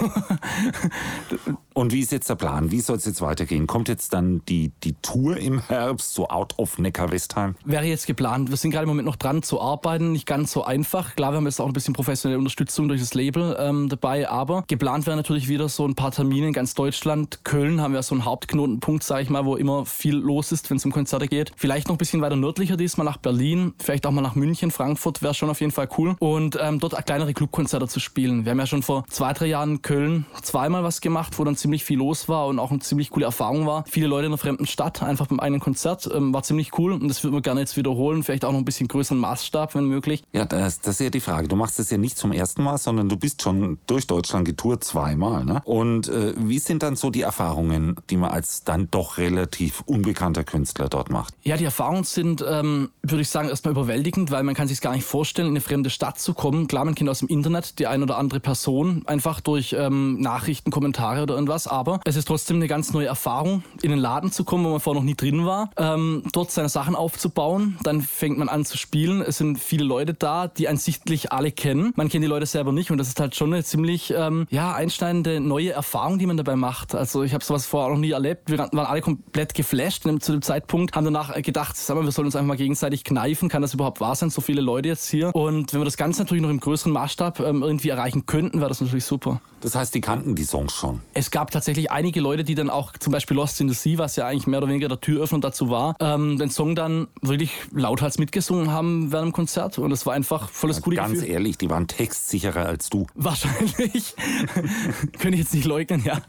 Und 1.74 1.92
wie 1.92 1.98
ist 1.98 2.12
jetzt 2.12 2.30
der 2.30 2.36
Plan? 2.36 2.70
Wie 2.70 2.80
soll 2.80 2.98
es 2.98 3.04
jetzt 3.04 3.20
weitergehen? 3.20 3.66
Kommt 3.66 3.88
jetzt 3.88 4.12
dann 4.12 4.42
die, 4.48 4.70
die 4.84 4.94
Tour 5.02 5.36
im 5.36 5.58
Herbst, 5.58 6.14
so 6.14 6.28
out 6.28 6.54
of 6.56 6.78
Neckar-Westheim? 6.78 7.56
Wäre 7.64 7.84
jetzt 7.84 8.06
geplant. 8.06 8.48
Wir 8.48 8.56
sind 8.56 8.70
gerade 8.70 8.84
im 8.84 8.90
Moment 8.90 9.06
noch 9.06 9.16
dran 9.16 9.42
zu 9.42 9.60
arbeiten. 9.60 10.12
Nicht 10.12 10.24
ganz 10.24 10.52
so 10.52 10.62
einfach. 10.62 11.16
Klar, 11.16 11.32
wir 11.32 11.38
haben 11.38 11.46
jetzt 11.46 11.60
auch 11.60 11.66
ein 11.66 11.72
bisschen 11.72 11.92
professionelle 11.92 12.38
Unterstützung 12.38 12.86
durch 12.86 13.00
das 13.00 13.14
Label 13.14 13.56
ähm, 13.58 13.88
dabei. 13.88 14.28
Aber 14.28 14.62
geplant 14.68 15.06
wäre 15.06 15.16
natürlich 15.16 15.48
wieder 15.48 15.68
so 15.68 15.84
ein 15.84 15.96
paar 15.96 16.12
Termine 16.12 16.46
in 16.46 16.52
ganz 16.52 16.74
Deutschland. 16.74 17.40
Köln 17.42 17.80
haben 17.80 17.92
wir 17.92 18.04
so 18.04 18.14
einen 18.14 18.24
Hauptknotenpunkt, 18.24 19.02
sage 19.02 19.22
ich 19.24 19.30
mal, 19.30 19.44
wo 19.44 19.56
immer 19.56 19.84
viel 19.84 20.14
los 20.14 20.52
ist, 20.52 20.70
wenn 20.70 20.76
es 20.76 20.84
um 20.84 20.92
Konzerte 20.92 21.26
geht. 21.26 21.50
Vielleicht 21.56 21.88
noch 21.88 21.96
ein 21.96 21.98
bisschen 21.98 22.20
weiter 22.20 22.36
nördlicher 22.36 22.76
diesmal 22.76 23.04
nach 23.04 23.16
Berlin. 23.16 23.74
Vielleicht 23.80 24.06
auch 24.06 24.12
mal 24.12 24.20
nach 24.20 24.34
München, 24.37 24.71
Frankfurt 24.71 25.23
wäre 25.23 25.35
schon 25.35 25.50
auf 25.50 25.61
jeden 25.61 25.73
Fall 25.73 25.88
cool. 25.99 26.17
Und 26.19 26.59
ähm, 26.61 26.81
dort 26.81 27.05
kleinere 27.07 27.35
Clubkonzerte 27.35 27.88
zu 27.88 28.00
spielen. 28.00 28.45
Wir 28.45 28.50
haben 28.50 28.59
ja 28.59 28.67
schon 28.67 28.83
vor 28.83 29.05
zwei, 29.09 29.33
drei 29.33 29.47
Jahren 29.47 29.73
in 29.73 29.83
Köln 29.83 30.26
zweimal 30.43 30.85
was 30.85 31.00
gemacht, 31.00 31.38
wo 31.38 31.45
dann 31.45 31.57
ziemlich 31.57 31.85
viel 31.85 31.99
los 31.99 32.29
war 32.29 32.47
und 32.47 32.59
auch 32.59 32.71
eine 32.71 32.81
ziemlich 32.81 33.11
coole 33.11 33.26
Erfahrung 33.26 33.67
war. 33.67 33.85
Viele 33.88 34.07
Leute 34.07 34.26
in 34.26 34.33
einer 34.33 34.38
fremden 34.38 34.67
Stadt, 34.67 35.03
einfach 35.03 35.26
beim 35.26 35.41
eigenen 35.41 35.61
Konzert, 35.61 36.09
ähm, 36.12 36.33
war 36.33 36.43
ziemlich 36.43 36.79
cool 36.79 36.93
und 36.93 37.09
das 37.09 37.23
würden 37.25 37.35
wir 37.35 37.43
gerne 37.43 37.61
jetzt 37.61 37.76
wiederholen. 37.76 38.23
Vielleicht 38.23 38.45
auch 38.45 38.53
noch 38.53 38.59
ein 38.59 38.64
bisschen 38.64 38.88
größeren 38.88 39.19
Maßstab, 39.19 39.75
wenn 39.75 39.85
möglich. 39.87 40.23
Ja, 40.33 40.45
das, 40.45 40.81
das 40.81 41.00
ist 41.00 41.05
ja 41.05 41.11
die 41.11 41.21
Frage. 41.21 41.49
Du 41.49 41.57
machst 41.57 41.79
das 41.79 41.91
ja 41.91 41.99
nicht 41.99 42.17
zum 42.17 42.33
ersten 42.33 42.62
Mal, 42.62 42.79
sondern 42.79 43.09
du 43.09 43.17
bist 43.17 43.43
schon 43.43 43.79
durch 43.87 44.07
Deutschland 44.07 44.47
getourt 44.47 44.85
zweimal. 44.85 45.45
Ne? 45.45 45.62
Und 45.64 46.09
äh, 46.09 46.35
wie 46.37 46.59
sind 46.59 46.83
dann 46.83 46.97
so 46.97 47.11
die 47.11 47.23
Erfahrungen, 47.23 47.97
die 48.11 48.17
man 48.17 48.31
als 48.31 48.64
dann 48.64 48.88
doch 48.91 49.19
relativ 49.19 49.83
unbekannter 49.87 50.45
Künstler 50.45 50.88
dort 50.88 51.11
macht? 51.11 51.35
Ja, 51.43 51.57
die 51.57 51.64
Erfahrungen 51.64 52.05
sind, 52.05 52.45
ähm, 52.49 52.91
würde 53.03 53.23
ich 53.23 53.29
sagen, 53.29 53.49
erstmal 53.49 53.73
überwältigend, 53.73 54.13
weil 54.30 54.42
man 54.42 54.54
kann 54.54 54.68
sich 54.68 54.80
gar 54.80 54.92
nicht 54.92 55.04
vorstellen, 55.04 55.49
in 55.49 55.52
eine 55.52 55.61
fremde 55.61 55.90
Stadt 55.90 56.18
zu 56.18 56.35
kommen. 56.35 56.68
Klar, 56.68 56.85
man 56.85 56.94
kennt 56.94 57.11
aus 57.11 57.21
dem 57.21 57.28
Internet 57.28 57.78
die 57.78 57.87
ein 57.87 58.02
oder 58.02 58.18
andere 58.18 58.40
Person, 58.40 59.02
einfach 59.06 59.40
durch 59.40 59.75
ähm, 59.78 60.21
Nachrichten, 60.21 60.71
Kommentare 60.71 61.23
oder 61.23 61.35
irgendwas, 61.35 61.66
aber 61.66 62.00
es 62.04 62.16
ist 62.16 62.26
trotzdem 62.26 62.56
eine 62.56 62.68
ganz 62.68 62.92
neue 62.92 63.06
Erfahrung, 63.06 63.62
in 63.83 63.90
den 63.90 63.99
Laden 63.99 64.30
zu 64.33 64.44
kommen, 64.44 64.64
wo 64.64 64.71
man 64.71 64.80
vorher 64.80 65.00
noch 65.00 65.06
nie 65.06 65.14
drin 65.14 65.47
war, 65.47 65.71
ähm, 65.76 66.23
dort 66.33 66.50
seine 66.50 66.68
Sachen 66.68 66.94
aufzubauen, 66.94 67.78
dann 67.83 68.00
fängt 68.00 68.38
man 68.38 68.49
an 68.49 68.64
zu 68.64 68.76
spielen. 68.76 69.21
Es 69.21 69.38
sind 69.38 69.59
viele 69.59 69.85
Leute 69.85 70.14
da, 70.14 70.49
die 70.49 70.68
einen 70.68 70.78
sichtlich 70.78 71.33
alle 71.33 71.50
kennen. 71.50 71.92
Man 71.97 72.09
kennt 72.09 72.25
die 72.25 72.28
Leute 72.28 72.47
selber 72.47 72.73
nicht 72.73 72.90
und 72.90 72.99
das 72.99 73.09
ist 73.09 73.21
halt 73.21 73.35
schon 73.35 73.52
eine 73.52 73.64
ziemlich 73.64 74.12
ähm, 74.16 74.47
ja, 74.50 74.75
einschneidende 74.75 75.40
neue 75.40 75.73
Erfahrung, 75.73 76.18
die 76.18 76.26
man 76.26 76.37
dabei 76.37 76.56
macht. 76.56 76.94
Also 76.94 77.23
ich 77.23 77.35
habe 77.35 77.44
sowas 77.44 77.66
vorher 77.66 77.90
noch 77.90 77.99
nie 77.99 78.11
erlebt. 78.11 78.50
Wir 78.50 78.59
waren 78.59 78.78
alle 78.78 79.00
komplett 79.00 79.54
geflasht 79.54 80.02
zu 80.02 80.33
dem 80.33 80.42
Zeitpunkt, 80.42 80.94
haben 80.94 81.04
danach 81.04 81.35
gedacht, 81.42 81.76
sag 81.76 81.97
mal, 81.97 82.04
wir 82.04 82.12
sollen 82.12 82.26
uns 82.26 82.37
einfach 82.37 82.49
mal 82.49 82.56
gegenseitig 82.56 83.04
kneifen. 83.04 83.49
Kann 83.49 83.62
das 83.62 83.75
überhaupt 83.75 84.00
wahr 84.04 84.14
sein? 84.14 84.30
So 84.30 84.40
viele 84.40 84.61
Leute 84.61 84.88
jetzt 84.88 85.08
hier. 85.08 85.34
Und 85.34 85.73
wenn 85.73 85.80
wir 85.80 85.84
das 85.84 85.96
Ganze 85.96 86.23
natürlich 86.23 86.42
noch 86.42 86.50
im 86.50 86.61
größeren 86.61 86.92
Maßstab 86.92 87.40
ähm, 87.40 87.62
irgendwie 87.62 87.88
erreichen 87.88 88.26
könnten, 88.26 88.58
wäre 88.58 88.68
das 88.68 88.80
natürlich 88.80 89.04
super. 89.04 89.40
Das 89.62 89.75
heißt, 89.75 89.94
die 89.94 90.02
kannten 90.02 90.34
die 90.34 90.44
Songs 90.44 90.75
schon? 90.75 91.00
Es 91.14 91.30
gab 91.30 91.50
tatsächlich 91.50 91.90
einige 91.90 92.20
Leute, 92.20 92.44
die 92.44 92.54
dann 92.54 92.68
auch 92.68 92.92
zum 92.99 93.12
Beispiel 93.12 93.37
Lost 93.37 93.61
in 93.62 93.68
the 93.68 93.75
Sea, 93.75 93.99
was 93.99 94.16
ja 94.16 94.26
eigentlich 94.26 94.46
mehr 94.46 94.58
oder 94.58 94.68
weniger 94.68 94.88
der 94.88 95.00
Türöffner 95.00 95.40
dazu 95.40 95.70
war, 95.70 95.96
ähm, 96.00 96.38
den 96.38 96.50
Song 96.50 96.75
dann 96.75 97.08
wirklich 97.23 97.52
lauthals 97.73 98.18
mitgesungen 98.18 98.70
haben 98.70 99.11
während 99.11 99.28
dem 99.28 99.32
Konzert. 99.32 99.78
Und 99.78 99.90
das 99.90 100.04
war 100.04 100.12
einfach 100.12 100.50
volles 100.50 100.76
ja, 100.76 100.82
coole 100.82 100.96
Ganz 100.96 101.14
Gefühl. 101.14 101.30
ehrlich, 101.30 101.56
die 101.56 101.70
waren 101.70 101.87
textsicherer 101.87 102.66
als 102.66 102.90
du. 102.90 103.06
Wahrscheinlich. 103.14 104.14
Könnte 105.18 105.30
ich 105.30 105.44
jetzt 105.44 105.54
nicht 105.54 105.64
leugnen, 105.64 106.04
ja. 106.04 106.20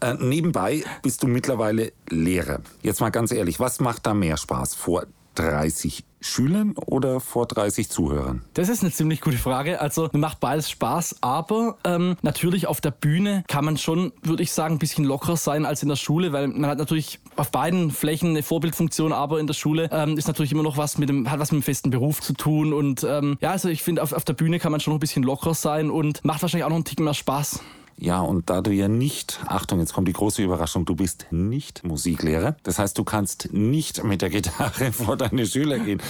Äh, 0.00 0.14
nebenbei 0.20 0.84
bist 1.02 1.22
du 1.22 1.26
mittlerweile 1.26 1.92
Lehrer. 2.08 2.60
Jetzt 2.82 3.00
mal 3.00 3.10
ganz 3.10 3.32
ehrlich, 3.32 3.58
was 3.58 3.80
macht 3.80 4.06
da 4.06 4.14
mehr 4.14 4.36
Spaß? 4.36 4.74
Vor 4.74 5.06
30 5.34 6.04
Schülern 6.22 6.74
oder 6.86 7.20
vor 7.20 7.46
30 7.46 7.90
Zuhörern? 7.90 8.42
Das 8.54 8.68
ist 8.68 8.82
eine 8.82 8.92
ziemlich 8.92 9.20
gute 9.20 9.36
Frage. 9.36 9.80
Also 9.80 10.08
mir 10.12 10.18
macht 10.18 10.40
beides 10.40 10.70
Spaß, 10.70 11.16
aber 11.20 11.76
ähm, 11.84 12.16
natürlich 12.22 12.66
auf 12.66 12.80
der 12.80 12.90
Bühne 12.90 13.44
kann 13.48 13.64
man 13.64 13.76
schon, 13.76 14.12
würde 14.22 14.42
ich 14.42 14.52
sagen, 14.52 14.76
ein 14.76 14.78
bisschen 14.78 15.04
lockerer 15.04 15.36
sein 15.36 15.66
als 15.66 15.82
in 15.82 15.88
der 15.88 15.96
Schule, 15.96 16.32
weil 16.32 16.48
man 16.48 16.70
hat 16.70 16.78
natürlich 16.78 17.20
auf 17.36 17.50
beiden 17.50 17.90
Flächen 17.90 18.30
eine 18.30 18.42
Vorbildfunktion, 18.42 19.12
aber 19.12 19.40
in 19.40 19.46
der 19.46 19.54
Schule 19.54 19.88
ähm, 19.92 20.16
ist 20.16 20.28
natürlich 20.28 20.52
immer 20.52 20.62
noch 20.62 20.76
was 20.76 20.98
mit 20.98 21.08
dem, 21.08 21.30
hat 21.30 21.40
was 21.40 21.52
mit 21.52 21.62
dem 21.62 21.64
festen 21.64 21.90
Beruf 21.90 22.20
zu 22.20 22.32
tun. 22.32 22.72
Und 22.72 23.04
ähm, 23.04 23.36
ja, 23.40 23.50
also 23.50 23.68
ich 23.68 23.82
finde, 23.82 24.02
auf, 24.02 24.12
auf 24.12 24.24
der 24.24 24.34
Bühne 24.34 24.58
kann 24.58 24.72
man 24.72 24.80
schon 24.80 24.92
noch 24.92 24.98
ein 24.98 25.00
bisschen 25.00 25.22
lockerer 25.22 25.54
sein 25.54 25.90
und 25.90 26.24
macht 26.24 26.42
wahrscheinlich 26.42 26.64
auch 26.64 26.70
noch 26.70 26.76
einen 26.76 26.84
Ticken 26.84 27.04
mehr 27.04 27.14
Spaß. 27.14 27.60
Ja, 28.02 28.20
und 28.20 28.50
da 28.50 28.62
du 28.62 28.72
ja 28.72 28.88
nicht, 28.88 29.38
Achtung, 29.46 29.78
jetzt 29.78 29.92
kommt 29.92 30.08
die 30.08 30.12
große 30.12 30.42
Überraschung, 30.42 30.84
du 30.84 30.96
bist 30.96 31.26
nicht 31.30 31.84
Musiklehrer. 31.84 32.56
Das 32.64 32.80
heißt, 32.80 32.98
du 32.98 33.04
kannst 33.04 33.52
nicht 33.52 34.02
mit 34.02 34.22
der 34.22 34.30
Gitarre 34.30 34.90
vor 34.92 35.16
deine 35.16 35.46
Schüler 35.46 35.78
gehen. 35.78 36.02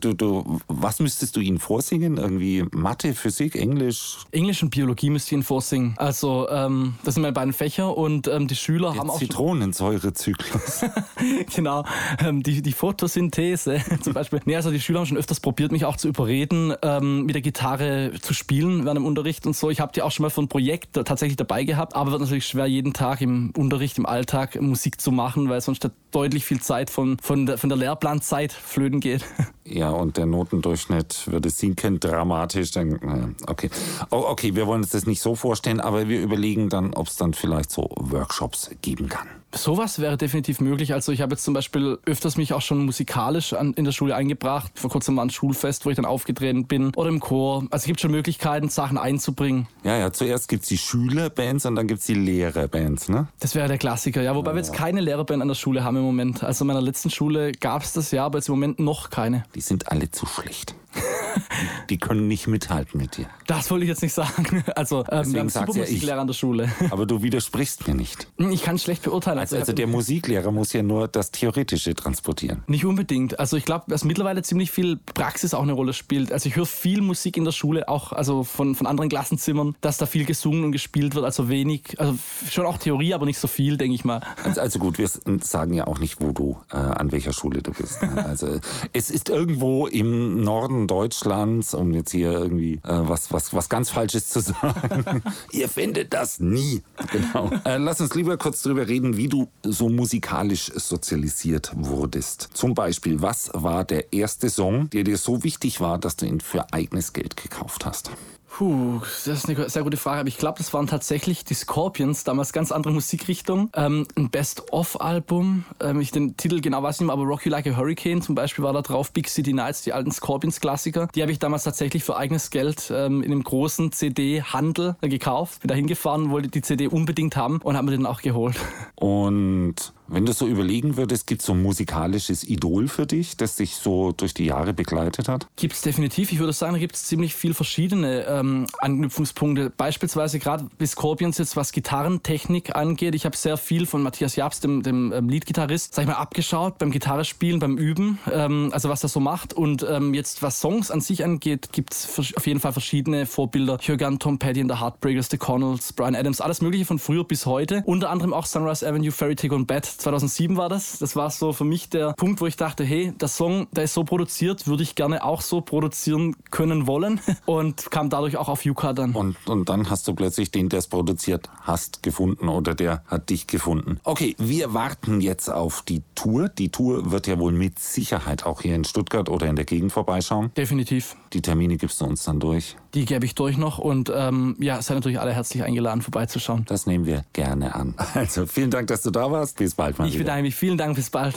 Du, 0.00 0.14
du, 0.14 0.60
was 0.68 1.00
müsstest 1.00 1.36
du 1.36 1.40
ihnen 1.40 1.58
vorsingen? 1.58 2.16
Irgendwie 2.16 2.64
Mathe, 2.72 3.12
Physik, 3.12 3.56
Englisch? 3.56 4.20
Englisch 4.30 4.62
und 4.62 4.70
Biologie 4.70 5.10
müsst 5.10 5.30
ihr 5.30 5.36
ihnen 5.36 5.42
vorsingen. 5.42 5.92
Also, 5.98 6.48
ähm, 6.48 6.94
das 7.04 7.12
sind 7.12 7.20
meine 7.20 7.34
beiden 7.34 7.52
Fächer 7.52 7.94
und 7.94 8.26
ähm, 8.26 8.48
die 8.48 8.56
Schüler 8.56 8.92
der 8.92 9.00
haben 9.00 9.10
auch. 9.10 9.18
Zitronensäurezyklus. 9.18 10.86
genau, 11.54 11.84
ähm, 12.20 12.42
die, 12.42 12.62
die 12.62 12.72
Photosynthese 12.72 13.82
zum 14.00 14.14
Beispiel. 14.14 14.40
Nee, 14.46 14.56
also 14.56 14.70
die 14.70 14.80
Schüler 14.80 15.00
haben 15.00 15.06
schon 15.06 15.18
öfters 15.18 15.40
probiert, 15.40 15.72
mich 15.72 15.84
auch 15.84 15.98
zu 15.98 16.08
überreden, 16.08 16.72
ähm, 16.80 17.26
mit 17.26 17.34
der 17.34 17.42
Gitarre 17.42 18.12
zu 18.22 18.32
spielen 18.32 18.86
während 18.86 18.96
dem 18.96 19.04
Unterricht 19.04 19.46
und 19.46 19.54
so. 19.54 19.68
Ich 19.68 19.80
habe 19.80 19.92
die 19.92 20.00
auch 20.00 20.10
schon 20.10 20.22
mal 20.22 20.30
für 20.30 20.40
ein 20.40 20.48
Projekt 20.48 20.94
tatsächlich 20.94 21.33
tatsächlich 21.34 21.36
dabei 21.36 21.64
gehabt, 21.64 21.94
aber 21.94 22.12
wird 22.12 22.20
natürlich 22.22 22.46
schwer, 22.46 22.66
jeden 22.66 22.92
Tag 22.92 23.20
im 23.20 23.52
Unterricht, 23.56 23.98
im 23.98 24.06
Alltag 24.06 24.60
Musik 24.60 25.00
zu 25.00 25.10
machen, 25.10 25.48
weil 25.48 25.60
sonst 25.60 25.84
da 25.84 25.90
deutlich 26.10 26.44
viel 26.44 26.60
Zeit 26.60 26.90
von, 26.90 27.18
von, 27.20 27.46
der, 27.46 27.58
von 27.58 27.68
der 27.68 27.78
Lehrplanzeit 27.78 28.52
flöten 28.52 29.00
geht. 29.00 29.24
Ja, 29.66 29.90
und 29.90 30.16
der 30.16 30.26
Notendurchschnitt 30.26 31.26
würde 31.26 31.50
sinken 31.50 32.00
dramatisch. 32.00 32.70
Dann, 32.72 33.34
okay. 33.46 33.70
Oh, 34.10 34.24
okay, 34.28 34.54
wir 34.54 34.66
wollen 34.66 34.82
uns 34.82 34.90
das 34.90 35.06
nicht 35.06 35.20
so 35.20 35.34
vorstellen, 35.34 35.80
aber 35.80 36.08
wir 36.08 36.20
überlegen 36.20 36.68
dann, 36.68 36.94
ob 36.94 37.06
es 37.06 37.16
dann 37.16 37.34
vielleicht 37.34 37.70
so 37.70 37.90
Workshops 37.96 38.70
geben 38.82 39.08
kann. 39.08 39.28
Sowas 39.56 40.00
wäre 40.00 40.16
definitiv 40.16 40.60
möglich. 40.60 40.94
Also 40.94 41.12
ich 41.12 41.20
habe 41.20 41.34
jetzt 41.34 41.44
zum 41.44 41.54
Beispiel 41.54 41.98
öfters 42.06 42.36
mich 42.36 42.52
auch 42.52 42.60
schon 42.60 42.84
musikalisch 42.84 43.52
an, 43.52 43.72
in 43.74 43.84
der 43.84 43.92
Schule 43.92 44.16
eingebracht. 44.16 44.72
Vor 44.74 44.90
kurzem 44.90 45.16
war 45.16 45.24
ein 45.24 45.30
Schulfest, 45.30 45.86
wo 45.86 45.90
ich 45.90 45.96
dann 45.96 46.04
aufgetreten 46.04 46.66
bin 46.66 46.92
oder 46.96 47.08
im 47.08 47.20
Chor. 47.20 47.62
Also 47.70 47.84
es 47.84 47.84
gibt 47.84 48.00
schon 48.00 48.10
Möglichkeiten, 48.10 48.68
Sachen 48.68 48.98
einzubringen. 48.98 49.68
Ja, 49.84 49.96
ja, 49.96 50.12
zuerst 50.12 50.48
gibt 50.48 50.64
es 50.64 50.68
die 50.70 50.78
Schülerbands 50.78 51.66
und 51.66 51.76
dann 51.76 51.86
gibt 51.86 52.00
es 52.00 52.06
die 52.06 52.14
Lehrerbands, 52.14 53.08
ne? 53.08 53.28
Das 53.38 53.54
wäre 53.54 53.68
der 53.68 53.78
Klassiker, 53.78 54.22
ja. 54.22 54.34
Wobei 54.34 54.50
ja. 54.50 54.56
wir 54.56 54.62
jetzt 54.62 54.72
keine 54.72 55.00
Lehrerband 55.00 55.40
an 55.40 55.48
der 55.48 55.54
Schule 55.54 55.84
haben 55.84 55.96
im 55.96 56.02
Moment. 56.02 56.42
Also 56.42 56.64
in 56.64 56.68
meiner 56.68 56.82
letzten 56.82 57.10
Schule 57.10 57.52
gab 57.52 57.82
es 57.82 57.92
das 57.92 58.10
ja, 58.10 58.26
aber 58.26 58.38
jetzt 58.38 58.48
im 58.48 58.54
Moment 58.54 58.80
noch 58.80 59.10
keine. 59.10 59.44
Die 59.54 59.60
sind 59.60 59.90
alle 59.90 60.10
zu 60.10 60.26
schlecht. 60.26 60.74
die 61.90 61.98
können 61.98 62.28
nicht 62.28 62.46
mithalten 62.46 63.00
mit 63.00 63.16
dir. 63.16 63.26
Das 63.46 63.70
wollte 63.70 63.84
ich 63.84 63.88
jetzt 63.88 64.02
nicht 64.02 64.14
sagen. 64.14 64.64
Also 64.76 65.04
ähm, 65.10 65.32
wir 65.32 65.40
haben 65.40 65.48
super 65.50 65.74
Musiklehrer 65.74 66.20
an 66.20 66.26
der 66.26 66.34
Schule. 66.34 66.70
Aber 66.90 67.06
du 67.06 67.22
widersprichst 67.22 67.86
mir 67.86 67.94
nicht. 67.94 68.26
Ich 68.38 68.62
kann 68.62 68.76
es 68.76 68.82
schlecht 68.82 69.02
beurteilen. 69.02 69.38
Also, 69.38 69.56
also 69.56 69.72
der 69.72 69.86
Musiklehrer 69.86 70.50
muss 70.50 70.72
ja 70.72 70.82
nur 70.82 71.06
das 71.06 71.30
Theoretische 71.30 71.94
transportieren. 71.94 72.64
Nicht 72.66 72.84
unbedingt. 72.84 73.38
Also 73.38 73.56
ich 73.56 73.64
glaube, 73.64 73.84
dass 73.88 74.04
mittlerweile 74.04 74.42
ziemlich 74.42 74.70
viel 74.70 74.96
Praxis 74.96 75.54
auch 75.54 75.62
eine 75.62 75.72
Rolle 75.72 75.92
spielt. 75.92 76.32
Also 76.32 76.48
ich 76.48 76.56
höre 76.56 76.66
viel 76.66 77.02
Musik 77.02 77.36
in 77.36 77.44
der 77.44 77.52
Schule, 77.52 77.88
auch 77.88 78.12
also 78.12 78.42
von, 78.42 78.74
von 78.74 78.86
anderen 78.86 79.08
Klassenzimmern, 79.08 79.76
dass 79.80 79.98
da 79.98 80.06
viel 80.06 80.24
gesungen 80.24 80.64
und 80.64 80.72
gespielt 80.72 81.14
wird. 81.14 81.24
Also 81.24 81.48
wenig, 81.48 82.00
also 82.00 82.16
schon 82.50 82.66
auch 82.66 82.78
Theorie, 82.78 83.14
aber 83.14 83.26
nicht 83.26 83.38
so 83.38 83.48
viel, 83.48 83.76
denke 83.76 83.94
ich 83.94 84.04
mal. 84.04 84.20
Also, 84.42 84.60
also, 84.60 84.78
gut, 84.78 84.98
wir 84.98 85.08
sagen 85.40 85.74
ja 85.74 85.86
auch 85.86 85.98
nicht, 85.98 86.20
wo 86.20 86.32
du, 86.32 86.58
äh, 86.72 86.76
an 86.76 87.12
welcher 87.12 87.32
Schule 87.32 87.62
du 87.62 87.72
bist. 87.72 88.02
Ne? 88.02 88.24
Also 88.24 88.58
es 88.92 89.10
ist 89.10 89.28
irgendwo 89.28 89.86
im 89.86 90.42
Norden 90.42 90.86
Deutschlands, 90.86 91.73
um 91.74 91.92
jetzt 91.92 92.12
hier 92.12 92.32
irgendwie 92.32 92.74
äh, 92.74 92.80
was, 92.84 93.32
was, 93.32 93.52
was 93.52 93.68
ganz 93.68 93.90
Falsches 93.90 94.28
zu 94.28 94.40
sagen. 94.40 95.22
Ihr 95.52 95.68
findet 95.68 96.12
das 96.12 96.40
nie. 96.40 96.82
Genau. 97.10 97.50
Äh, 97.64 97.78
lass 97.78 98.00
uns 98.00 98.14
lieber 98.14 98.36
kurz 98.36 98.62
drüber 98.62 98.88
reden, 98.88 99.16
wie 99.16 99.28
du 99.28 99.48
so 99.62 99.88
musikalisch 99.88 100.70
sozialisiert 100.74 101.72
wurdest. 101.74 102.48
Zum 102.54 102.74
Beispiel, 102.74 103.20
was 103.22 103.50
war 103.52 103.84
der 103.84 104.12
erste 104.12 104.50
Song, 104.50 104.90
der 104.90 105.04
dir 105.04 105.18
so 105.18 105.44
wichtig 105.44 105.80
war, 105.80 105.98
dass 105.98 106.16
du 106.16 106.26
ihn 106.26 106.40
für 106.40 106.72
eigenes 106.72 107.12
Geld 107.12 107.36
gekauft 107.36 107.84
hast? 107.84 108.10
Puh, 108.56 109.00
das 109.00 109.26
ist 109.26 109.48
eine 109.48 109.68
sehr 109.68 109.82
gute 109.82 109.96
Frage. 109.96 110.20
Aber 110.20 110.28
ich 110.28 110.38
glaube, 110.38 110.58
das 110.58 110.72
waren 110.72 110.86
tatsächlich 110.86 111.44
die 111.44 111.54
Scorpions, 111.54 112.22
damals 112.22 112.52
ganz 112.52 112.70
andere 112.70 112.92
Musikrichtung. 112.92 113.68
Ähm, 113.74 114.06
ein 114.14 114.30
Best-of-Album. 114.30 115.64
Ähm, 115.80 116.00
ich 116.00 116.12
den 116.12 116.36
Titel 116.36 116.60
genau 116.60 116.80
weiß 116.80 117.00
nicht 117.00 117.08
mehr, 117.08 117.14
aber 117.14 117.24
Rock 117.24 117.44
You 117.46 117.50
Like 117.50 117.66
a 117.66 117.76
Hurricane 117.76 118.22
zum 118.22 118.36
Beispiel 118.36 118.62
war 118.62 118.72
da 118.72 118.82
drauf. 118.82 119.10
Big 119.10 119.28
City 119.28 119.52
Nights, 119.52 119.82
die 119.82 119.92
alten 119.92 120.12
Scorpions-Klassiker. 120.12 121.08
Die 121.16 121.22
habe 121.22 121.32
ich 121.32 121.40
damals 121.40 121.64
tatsächlich 121.64 122.04
für 122.04 122.16
eigenes 122.16 122.50
Geld 122.50 122.92
ähm, 122.94 123.24
in 123.24 123.32
einem 123.32 123.42
großen 123.42 123.90
CD-Handel 123.90 124.94
gekauft. 125.00 125.62
Bin 125.62 125.68
da 125.68 125.74
hingefahren, 125.74 126.30
wollte 126.30 126.46
die 126.46 126.62
CD 126.62 126.86
unbedingt 126.86 127.34
haben 127.34 127.60
und 127.60 127.76
habe 127.76 127.86
mir 127.86 127.96
den 127.96 128.06
auch 128.06 128.22
geholt. 128.22 128.54
Und 128.94 129.93
wenn 130.06 130.26
du 130.26 130.32
so 130.32 130.46
überlegen 130.46 130.96
würdest, 130.96 131.26
gibt 131.26 131.40
es 131.40 131.46
so 131.46 131.52
ein 131.54 131.62
musikalisches 131.62 132.44
Idol 132.44 132.88
für 132.88 133.06
dich, 133.06 133.36
das 133.36 133.56
dich 133.56 133.76
so 133.76 134.12
durch 134.12 134.34
die 134.34 134.44
Jahre 134.44 134.72
begleitet 134.72 135.28
hat? 135.28 135.46
Gibt 135.56 135.74
es 135.74 135.80
definitiv. 135.80 136.32
Ich 136.32 136.38
würde 136.38 136.52
sagen, 136.52 136.74
da 136.74 136.78
gibt 136.78 136.94
es 136.94 137.04
ziemlich 137.04 137.34
viel 137.34 137.54
verschiedene 137.54 138.24
ähm, 138.26 138.66
Anknüpfungspunkte. 138.78 139.70
Beispielsweise 139.70 140.38
gerade 140.38 140.68
bis 140.78 140.92
Scorpions 140.92 141.38
jetzt, 141.38 141.56
was 141.56 141.72
Gitarrentechnik 141.72 142.76
angeht. 142.76 143.14
Ich 143.14 143.24
habe 143.24 143.36
sehr 143.36 143.56
viel 143.56 143.86
von 143.86 144.02
Matthias 144.02 144.36
Jabs, 144.36 144.60
dem, 144.60 144.82
dem 144.82 145.12
ähm, 145.12 145.28
Leadgitarrist, 145.28 145.94
sag 145.94 146.02
ich 146.02 146.08
mal, 146.08 146.16
abgeschaut 146.16 146.78
beim 146.78 146.90
Gitarrespielen, 146.90 147.58
beim 147.60 147.78
Üben, 147.78 148.18
ähm, 148.30 148.70
also 148.72 148.88
was 148.88 149.02
er 149.02 149.08
so 149.08 149.20
macht. 149.20 149.54
Und 149.54 149.86
ähm, 149.88 150.14
jetzt, 150.14 150.42
was 150.42 150.60
Songs 150.60 150.90
an 150.90 151.00
sich 151.00 151.24
angeht, 151.24 151.72
gibt 151.72 151.94
es 151.94 152.34
auf 152.36 152.46
jeden 152.46 152.60
Fall 152.60 152.72
verschiedene 152.72 153.26
Vorbilder. 153.26 153.78
Ich 153.80 153.88
höre 153.88 153.96
gern 153.96 154.18
Tom 154.18 154.38
Petty 154.38 154.60
and 154.60 154.70
the 154.70 154.78
Heartbreakers, 154.78 155.30
The 155.30 155.38
Connells, 155.38 155.92
Brian 155.92 156.14
Adams, 156.14 156.40
alles 156.40 156.60
mögliche 156.60 156.84
von 156.84 156.98
früher 156.98 157.24
bis 157.24 157.46
heute. 157.46 157.82
Unter 157.86 158.10
anderem 158.10 158.34
auch 158.34 158.46
Sunrise 158.46 158.86
Avenue, 158.86 159.10
Fairy 159.10 159.36
Tale 159.36 159.54
und 159.54 159.66
Bad 159.66 159.93
2007 159.98 160.56
war 160.56 160.68
das. 160.68 160.98
Das 160.98 161.16
war 161.16 161.30
so 161.30 161.52
für 161.52 161.64
mich 161.64 161.88
der 161.88 162.12
Punkt, 162.14 162.40
wo 162.40 162.46
ich 162.46 162.56
dachte, 162.56 162.84
hey, 162.84 163.12
der 163.20 163.28
Song, 163.28 163.66
der 163.72 163.84
ist 163.84 163.94
so 163.94 164.04
produziert, 164.04 164.66
würde 164.66 164.82
ich 164.82 164.94
gerne 164.94 165.24
auch 165.24 165.40
so 165.40 165.60
produzieren 165.60 166.36
können 166.50 166.86
wollen 166.86 167.20
und 167.46 167.90
kam 167.90 168.10
dadurch 168.10 168.36
auch 168.36 168.48
auf 168.48 168.64
Yuka 168.64 168.92
dann. 168.92 169.12
Und, 169.12 169.36
und 169.46 169.68
dann 169.68 169.90
hast 169.90 170.06
du 170.08 170.14
plötzlich 170.14 170.50
den, 170.50 170.68
der 170.68 170.80
es 170.80 170.86
produziert 170.86 171.48
hast, 171.60 172.02
gefunden 172.02 172.48
oder 172.48 172.74
der 172.74 173.02
hat 173.06 173.30
dich 173.30 173.46
gefunden. 173.46 174.00
Okay, 174.04 174.34
wir 174.38 174.74
warten 174.74 175.20
jetzt 175.20 175.48
auf 175.48 175.82
die 175.82 176.02
Tour. 176.14 176.48
Die 176.48 176.70
Tour 176.70 177.10
wird 177.10 177.26
ja 177.26 177.38
wohl 177.38 177.52
mit 177.52 177.78
Sicherheit 177.78 178.46
auch 178.46 178.62
hier 178.62 178.74
in 178.74 178.84
Stuttgart 178.84 179.28
oder 179.28 179.46
in 179.46 179.56
der 179.56 179.64
Gegend 179.64 179.92
vorbeischauen. 179.92 180.52
Definitiv. 180.56 181.16
Die 181.32 181.42
Termine 181.42 181.76
gibst 181.76 182.00
du 182.00 182.04
uns 182.04 182.24
dann 182.24 182.40
durch. 182.40 182.76
Die 182.94 183.04
gebe 183.04 183.24
ich 183.24 183.34
durch 183.34 183.56
noch 183.56 183.78
und 183.78 184.10
ähm, 184.14 184.56
ja, 184.60 184.80
seid 184.80 184.96
natürlich 184.96 185.18
alle 185.18 185.32
herzlich 185.32 185.64
eingeladen, 185.64 186.00
vorbeizuschauen. 186.00 186.64
Das 186.66 186.86
nehmen 186.86 187.06
wir 187.06 187.24
gerne 187.32 187.74
an. 187.74 187.94
Also 188.14 188.46
vielen 188.46 188.70
Dank, 188.70 188.86
dass 188.86 189.02
du 189.02 189.10
da 189.10 189.30
warst. 189.30 189.58
Bis 189.58 189.74
bald 189.84 189.98
mal. 189.98 190.08
Ich 190.08 190.18
bedanke 190.18 190.42
mich. 190.42 190.54
Vielen 190.54 190.78
Dank. 190.78 190.96
Bis 190.96 191.10
bald. 191.10 191.34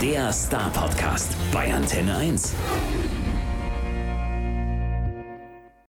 Der 0.00 0.32
Star 0.32 0.70
Podcast 0.70 1.36
bei 1.52 1.72
Antenne 1.72 2.16
1. 2.16 2.54